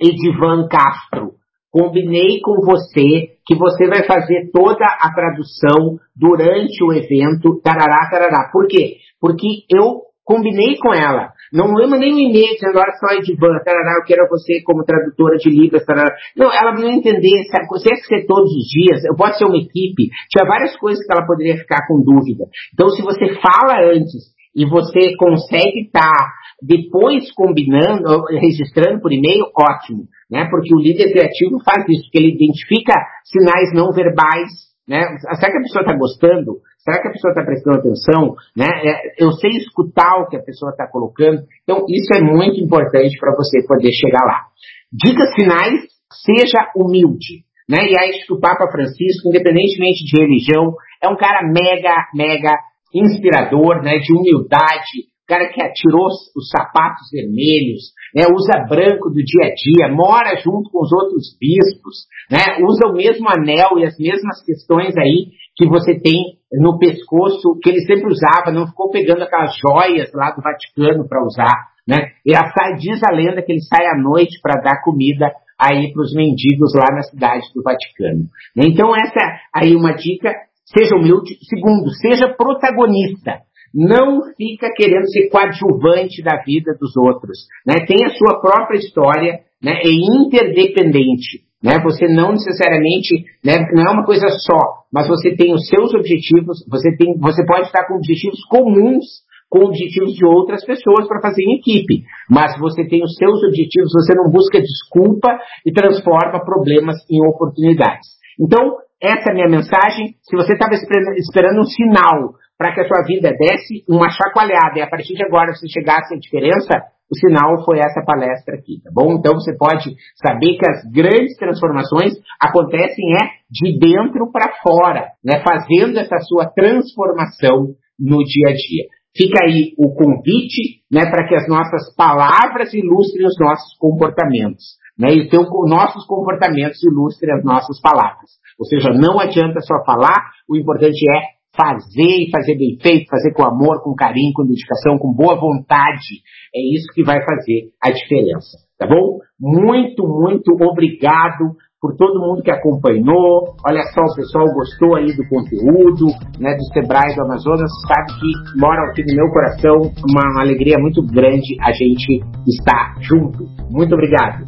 Edivan 0.00 0.68
Castro, 0.68 1.34
combinei 1.70 2.40
com 2.40 2.60
você 2.60 3.36
que 3.44 3.56
você 3.56 3.86
vai 3.88 4.04
fazer 4.06 4.50
toda 4.52 4.84
a 4.84 5.12
tradução 5.12 5.98
durante 6.14 6.82
o 6.84 6.92
evento, 6.92 7.60
tarará, 7.62 8.08
tarará. 8.10 8.50
Por 8.52 8.66
quê? 8.66 8.96
Porque 9.20 9.46
eu 9.70 10.02
combinei 10.24 10.76
com 10.78 10.92
ela. 10.92 11.32
Não 11.52 11.66
eu 11.80 11.88
mandei 11.88 12.12
um 12.12 12.18
e-mail 12.18 12.54
dizendo, 12.54 12.78
olha 12.78 12.92
só, 12.98 13.14
Edivan, 13.16 13.58
tarará, 13.64 13.98
eu 13.98 14.04
quero 14.04 14.28
você 14.28 14.62
como 14.64 14.84
tradutora 14.84 15.36
de 15.36 15.50
Libras, 15.50 15.84
tarará. 15.84 16.14
Não, 16.36 16.52
ela 16.52 16.72
não 16.72 16.90
entender, 16.90 17.44
sabe, 17.50 17.68
que 17.68 18.06
ser 18.06 18.26
todos 18.26 18.50
os 18.50 18.66
dias, 18.68 19.04
eu 19.04 19.14
posso 19.14 19.38
ser 19.38 19.44
uma 19.44 19.56
equipe, 19.56 20.08
tinha 20.30 20.46
várias 20.46 20.76
coisas 20.76 21.04
que 21.04 21.12
ela 21.12 21.26
poderia 21.26 21.56
ficar 21.56 21.86
com 21.86 22.02
dúvida. 22.02 22.44
Então, 22.72 22.88
se 22.90 23.02
você 23.02 23.34
fala 23.40 23.82
antes 23.92 24.34
e 24.54 24.64
você 24.64 25.14
consegue 25.16 25.86
estar 25.86 26.00
tá 26.00 26.32
depois 26.62 27.30
combinando, 27.34 28.24
registrando 28.40 29.00
por 29.00 29.12
e-mail, 29.12 29.44
ótimo, 29.54 30.08
né? 30.30 30.48
Porque 30.50 30.74
o 30.74 30.78
líder 30.78 31.12
criativo 31.12 31.60
faz 31.62 31.84
isso, 31.88 32.04
porque 32.04 32.18
ele 32.18 32.34
identifica 32.34 32.94
sinais 33.24 33.72
não 33.74 33.92
verbais, 33.92 34.48
né? 34.88 35.02
Será 35.18 35.52
que 35.52 35.58
a 35.58 35.62
pessoa 35.62 35.82
está 35.82 35.96
gostando? 35.96 36.60
Será 36.86 37.02
que 37.02 37.08
a 37.08 37.10
pessoa 37.10 37.32
está 37.32 37.42
prestando 37.44 37.78
atenção? 37.78 38.36
Né? 38.56 38.70
É, 38.70 39.24
eu 39.24 39.32
sei 39.32 39.50
escutar 39.58 40.22
o 40.22 40.28
que 40.28 40.36
a 40.36 40.42
pessoa 40.42 40.70
está 40.70 40.86
colocando. 40.86 41.42
Então, 41.64 41.84
isso 41.88 42.14
é 42.14 42.22
muito 42.22 42.60
importante 42.60 43.18
para 43.18 43.34
você 43.34 43.66
poder 43.66 43.90
chegar 43.90 44.24
lá. 44.24 44.46
Dicas 44.92 45.34
finais, 45.34 45.82
seja 46.24 46.70
humilde. 46.76 47.42
Né? 47.68 47.90
E 47.90 47.98
acho 47.98 48.26
que 48.26 48.32
o 48.34 48.38
Papa 48.38 48.70
Francisco, 48.70 49.28
independentemente 49.28 50.04
de 50.04 50.22
religião, 50.22 50.76
é 51.02 51.08
um 51.08 51.16
cara 51.16 51.42
mega, 51.42 52.06
mega 52.14 52.54
inspirador, 52.94 53.82
né? 53.82 53.98
de 53.98 54.14
humildade, 54.14 55.10
cara 55.26 55.48
que 55.48 55.60
atirou 55.60 56.06
os 56.06 56.48
sapatos 56.48 57.10
vermelhos, 57.10 57.90
né, 58.14 58.22
usa 58.32 58.64
branco 58.68 59.10
do 59.10 59.18
dia 59.18 59.50
a 59.50 59.54
dia, 59.54 59.92
mora 59.92 60.36
junto 60.36 60.70
com 60.70 60.80
os 60.80 60.92
outros 60.92 61.36
bispos, 61.38 62.06
né, 62.30 62.62
usa 62.62 62.86
o 62.86 62.94
mesmo 62.94 63.26
anel 63.28 63.78
e 63.78 63.84
as 63.84 63.98
mesmas 63.98 64.44
questões 64.44 64.96
aí 64.96 65.34
que 65.56 65.66
você 65.66 65.98
tem 65.98 66.36
no 66.52 66.78
pescoço, 66.78 67.58
que 67.62 67.70
ele 67.70 67.80
sempre 67.80 68.08
usava, 68.08 68.52
não 68.52 68.66
ficou 68.66 68.90
pegando 68.90 69.22
aquelas 69.22 69.56
joias 69.56 70.12
lá 70.12 70.30
do 70.30 70.42
Vaticano 70.42 71.08
para 71.08 71.24
usar, 71.24 71.54
né? 71.88 72.10
E 72.24 72.34
a, 72.34 72.42
diz 72.76 73.00
a 73.02 73.14
lenda 73.14 73.42
que 73.42 73.52
ele 73.52 73.62
sai 73.62 73.86
à 73.86 73.96
noite 73.96 74.38
para 74.42 74.60
dar 74.60 74.82
comida 74.82 75.32
aí 75.58 75.92
para 75.92 76.02
os 76.02 76.12
mendigos 76.14 76.72
lá 76.74 76.94
na 76.94 77.02
cidade 77.02 77.46
do 77.54 77.62
Vaticano. 77.62 78.26
Né? 78.54 78.66
Então 78.68 78.94
essa 78.94 79.40
aí 79.54 79.74
uma 79.74 79.92
dica, 79.92 80.30
seja 80.64 80.94
humilde. 80.94 81.38
Segundo, 81.48 81.90
seja 81.92 82.34
protagonista. 82.34 83.40
Não 83.74 84.22
fica 84.36 84.70
querendo 84.74 85.08
ser 85.10 85.28
coadjuvante 85.28 86.22
da 86.22 86.42
vida 86.42 86.74
dos 86.78 86.96
outros. 86.96 87.46
Né? 87.66 87.84
Tem 87.86 88.04
a 88.04 88.10
sua 88.10 88.40
própria 88.40 88.78
história, 88.78 89.40
né? 89.62 89.80
é 89.82 89.90
interdependente. 89.90 91.45
Né? 91.62 91.78
Você 91.82 92.06
não 92.08 92.32
necessariamente, 92.32 93.24
né, 93.44 93.66
não 93.72 93.84
é 93.84 93.90
uma 93.90 94.04
coisa 94.04 94.28
só, 94.28 94.84
mas 94.92 95.08
você 95.08 95.34
tem 95.34 95.54
os 95.54 95.66
seus 95.68 95.94
objetivos, 95.94 96.64
você 96.68 96.96
tem, 96.96 97.18
você 97.18 97.44
pode 97.44 97.66
estar 97.66 97.86
com 97.86 97.94
objetivos 97.94 98.44
comuns 98.48 99.26
com 99.48 99.64
objetivos 99.64 100.14
de 100.14 100.26
outras 100.26 100.64
pessoas 100.64 101.06
para 101.06 101.20
fazer 101.20 101.42
em 101.42 101.58
equipe. 101.58 102.02
Mas 102.28 102.58
você 102.58 102.84
tem 102.84 103.02
os 103.02 103.14
seus 103.14 103.42
objetivos, 103.44 103.92
você 103.92 104.14
não 104.14 104.30
busca 104.30 104.60
desculpa 104.60 105.38
e 105.64 105.72
transforma 105.72 106.44
problemas 106.44 106.96
em 107.10 107.24
oportunidades. 107.24 108.08
Então, 108.40 108.76
essa 109.00 109.30
é 109.30 109.32
a 109.32 109.34
minha 109.34 109.48
mensagem. 109.48 110.16
Se 110.22 110.36
você 110.36 110.54
estava 110.54 110.74
esperando 110.74 111.60
um 111.60 111.64
sinal 111.64 112.34
para 112.58 112.74
que 112.74 112.80
a 112.80 112.88
sua 112.88 113.04
vida 113.06 113.32
desse 113.32 113.84
uma 113.88 114.10
chacoalhada 114.10 114.78
e 114.78 114.82
a 114.82 114.88
partir 114.88 115.14
de 115.14 115.24
agora 115.24 115.52
você 115.52 115.68
chegasse 115.68 116.14
à 116.14 116.18
diferença, 116.18 116.82
o 117.10 117.16
sinal 117.18 117.64
foi 117.64 117.78
essa 117.78 118.02
palestra 118.04 118.56
aqui, 118.56 118.80
tá 118.82 118.90
bom? 118.92 119.14
Então 119.14 119.34
você 119.34 119.56
pode 119.56 119.94
saber 120.16 120.58
que 120.58 120.68
as 120.68 120.90
grandes 120.90 121.36
transformações 121.36 122.14
acontecem 122.40 123.04
é 123.14 123.28
de 123.50 123.78
dentro 123.78 124.30
para 124.32 124.52
fora, 124.62 125.12
né? 125.24 125.42
Fazendo 125.42 125.98
essa 125.98 126.18
sua 126.20 126.46
transformação 126.46 127.74
no 127.98 128.18
dia 128.24 128.50
a 128.50 128.54
dia. 128.54 128.84
Fica 129.16 129.44
aí 129.44 129.72
o 129.78 129.94
convite, 129.94 130.82
né, 130.92 131.08
para 131.10 131.26
que 131.26 131.34
as 131.34 131.48
nossas 131.48 131.94
palavras 131.96 132.74
ilustrem 132.74 133.26
os 133.26 133.34
nossos 133.40 133.74
comportamentos, 133.78 134.76
né? 134.98 135.14
E 135.14 135.24
então 135.24 135.44
nossos 135.66 136.04
comportamentos 136.06 136.82
ilustrem 136.82 137.34
as 137.34 137.44
nossas 137.44 137.80
palavras. 137.80 138.28
Ou 138.58 138.66
seja, 138.66 138.90
não 138.90 139.18
adianta 139.18 139.60
só 139.60 139.82
falar, 139.84 140.32
o 140.48 140.56
importante 140.56 141.00
é 141.10 141.35
fazer 141.56 142.26
e 142.26 142.30
fazer 142.30 142.56
bem 142.56 142.76
feito, 142.80 143.10
fazer 143.10 143.32
com 143.32 143.44
amor, 143.44 143.82
com 143.82 143.94
carinho, 143.94 144.32
com 144.34 144.44
dedicação, 144.44 144.98
com 144.98 145.12
boa 145.12 145.34
vontade. 145.34 146.22
É 146.54 146.60
isso 146.74 146.86
que 146.94 147.02
vai 147.02 147.18
fazer 147.24 147.70
a 147.82 147.90
diferença, 147.90 148.58
tá 148.78 148.86
bom? 148.86 149.18
Muito, 149.40 150.06
muito 150.06 150.52
obrigado 150.62 151.56
por 151.80 151.94
todo 151.96 152.20
mundo 152.20 152.42
que 152.42 152.50
acompanhou. 152.50 153.54
Olha 153.68 153.82
só, 153.94 154.00
o 154.00 154.16
pessoal 154.16 154.44
gostou 154.54 154.96
aí 154.96 155.06
do 155.14 155.28
conteúdo, 155.28 156.06
né, 156.40 156.54
do 156.56 156.64
Sebrae 156.72 157.14
do 157.14 157.22
Amazonas, 157.22 157.70
sabe 157.86 158.18
que 158.18 158.60
mora 158.60 158.90
aqui 158.90 159.02
no 159.06 159.16
meu 159.16 159.28
coração, 159.30 159.92
uma 160.08 160.42
alegria 160.42 160.78
muito 160.78 161.02
grande 161.02 161.56
a 161.60 161.72
gente 161.72 162.20
estar 162.46 162.94
junto. 163.00 163.44
Muito 163.70 163.94
obrigado. 163.94 164.44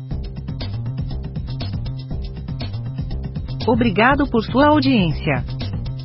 Obrigado 3.66 4.24
por 4.30 4.42
sua 4.42 4.68
audiência. 4.68 5.57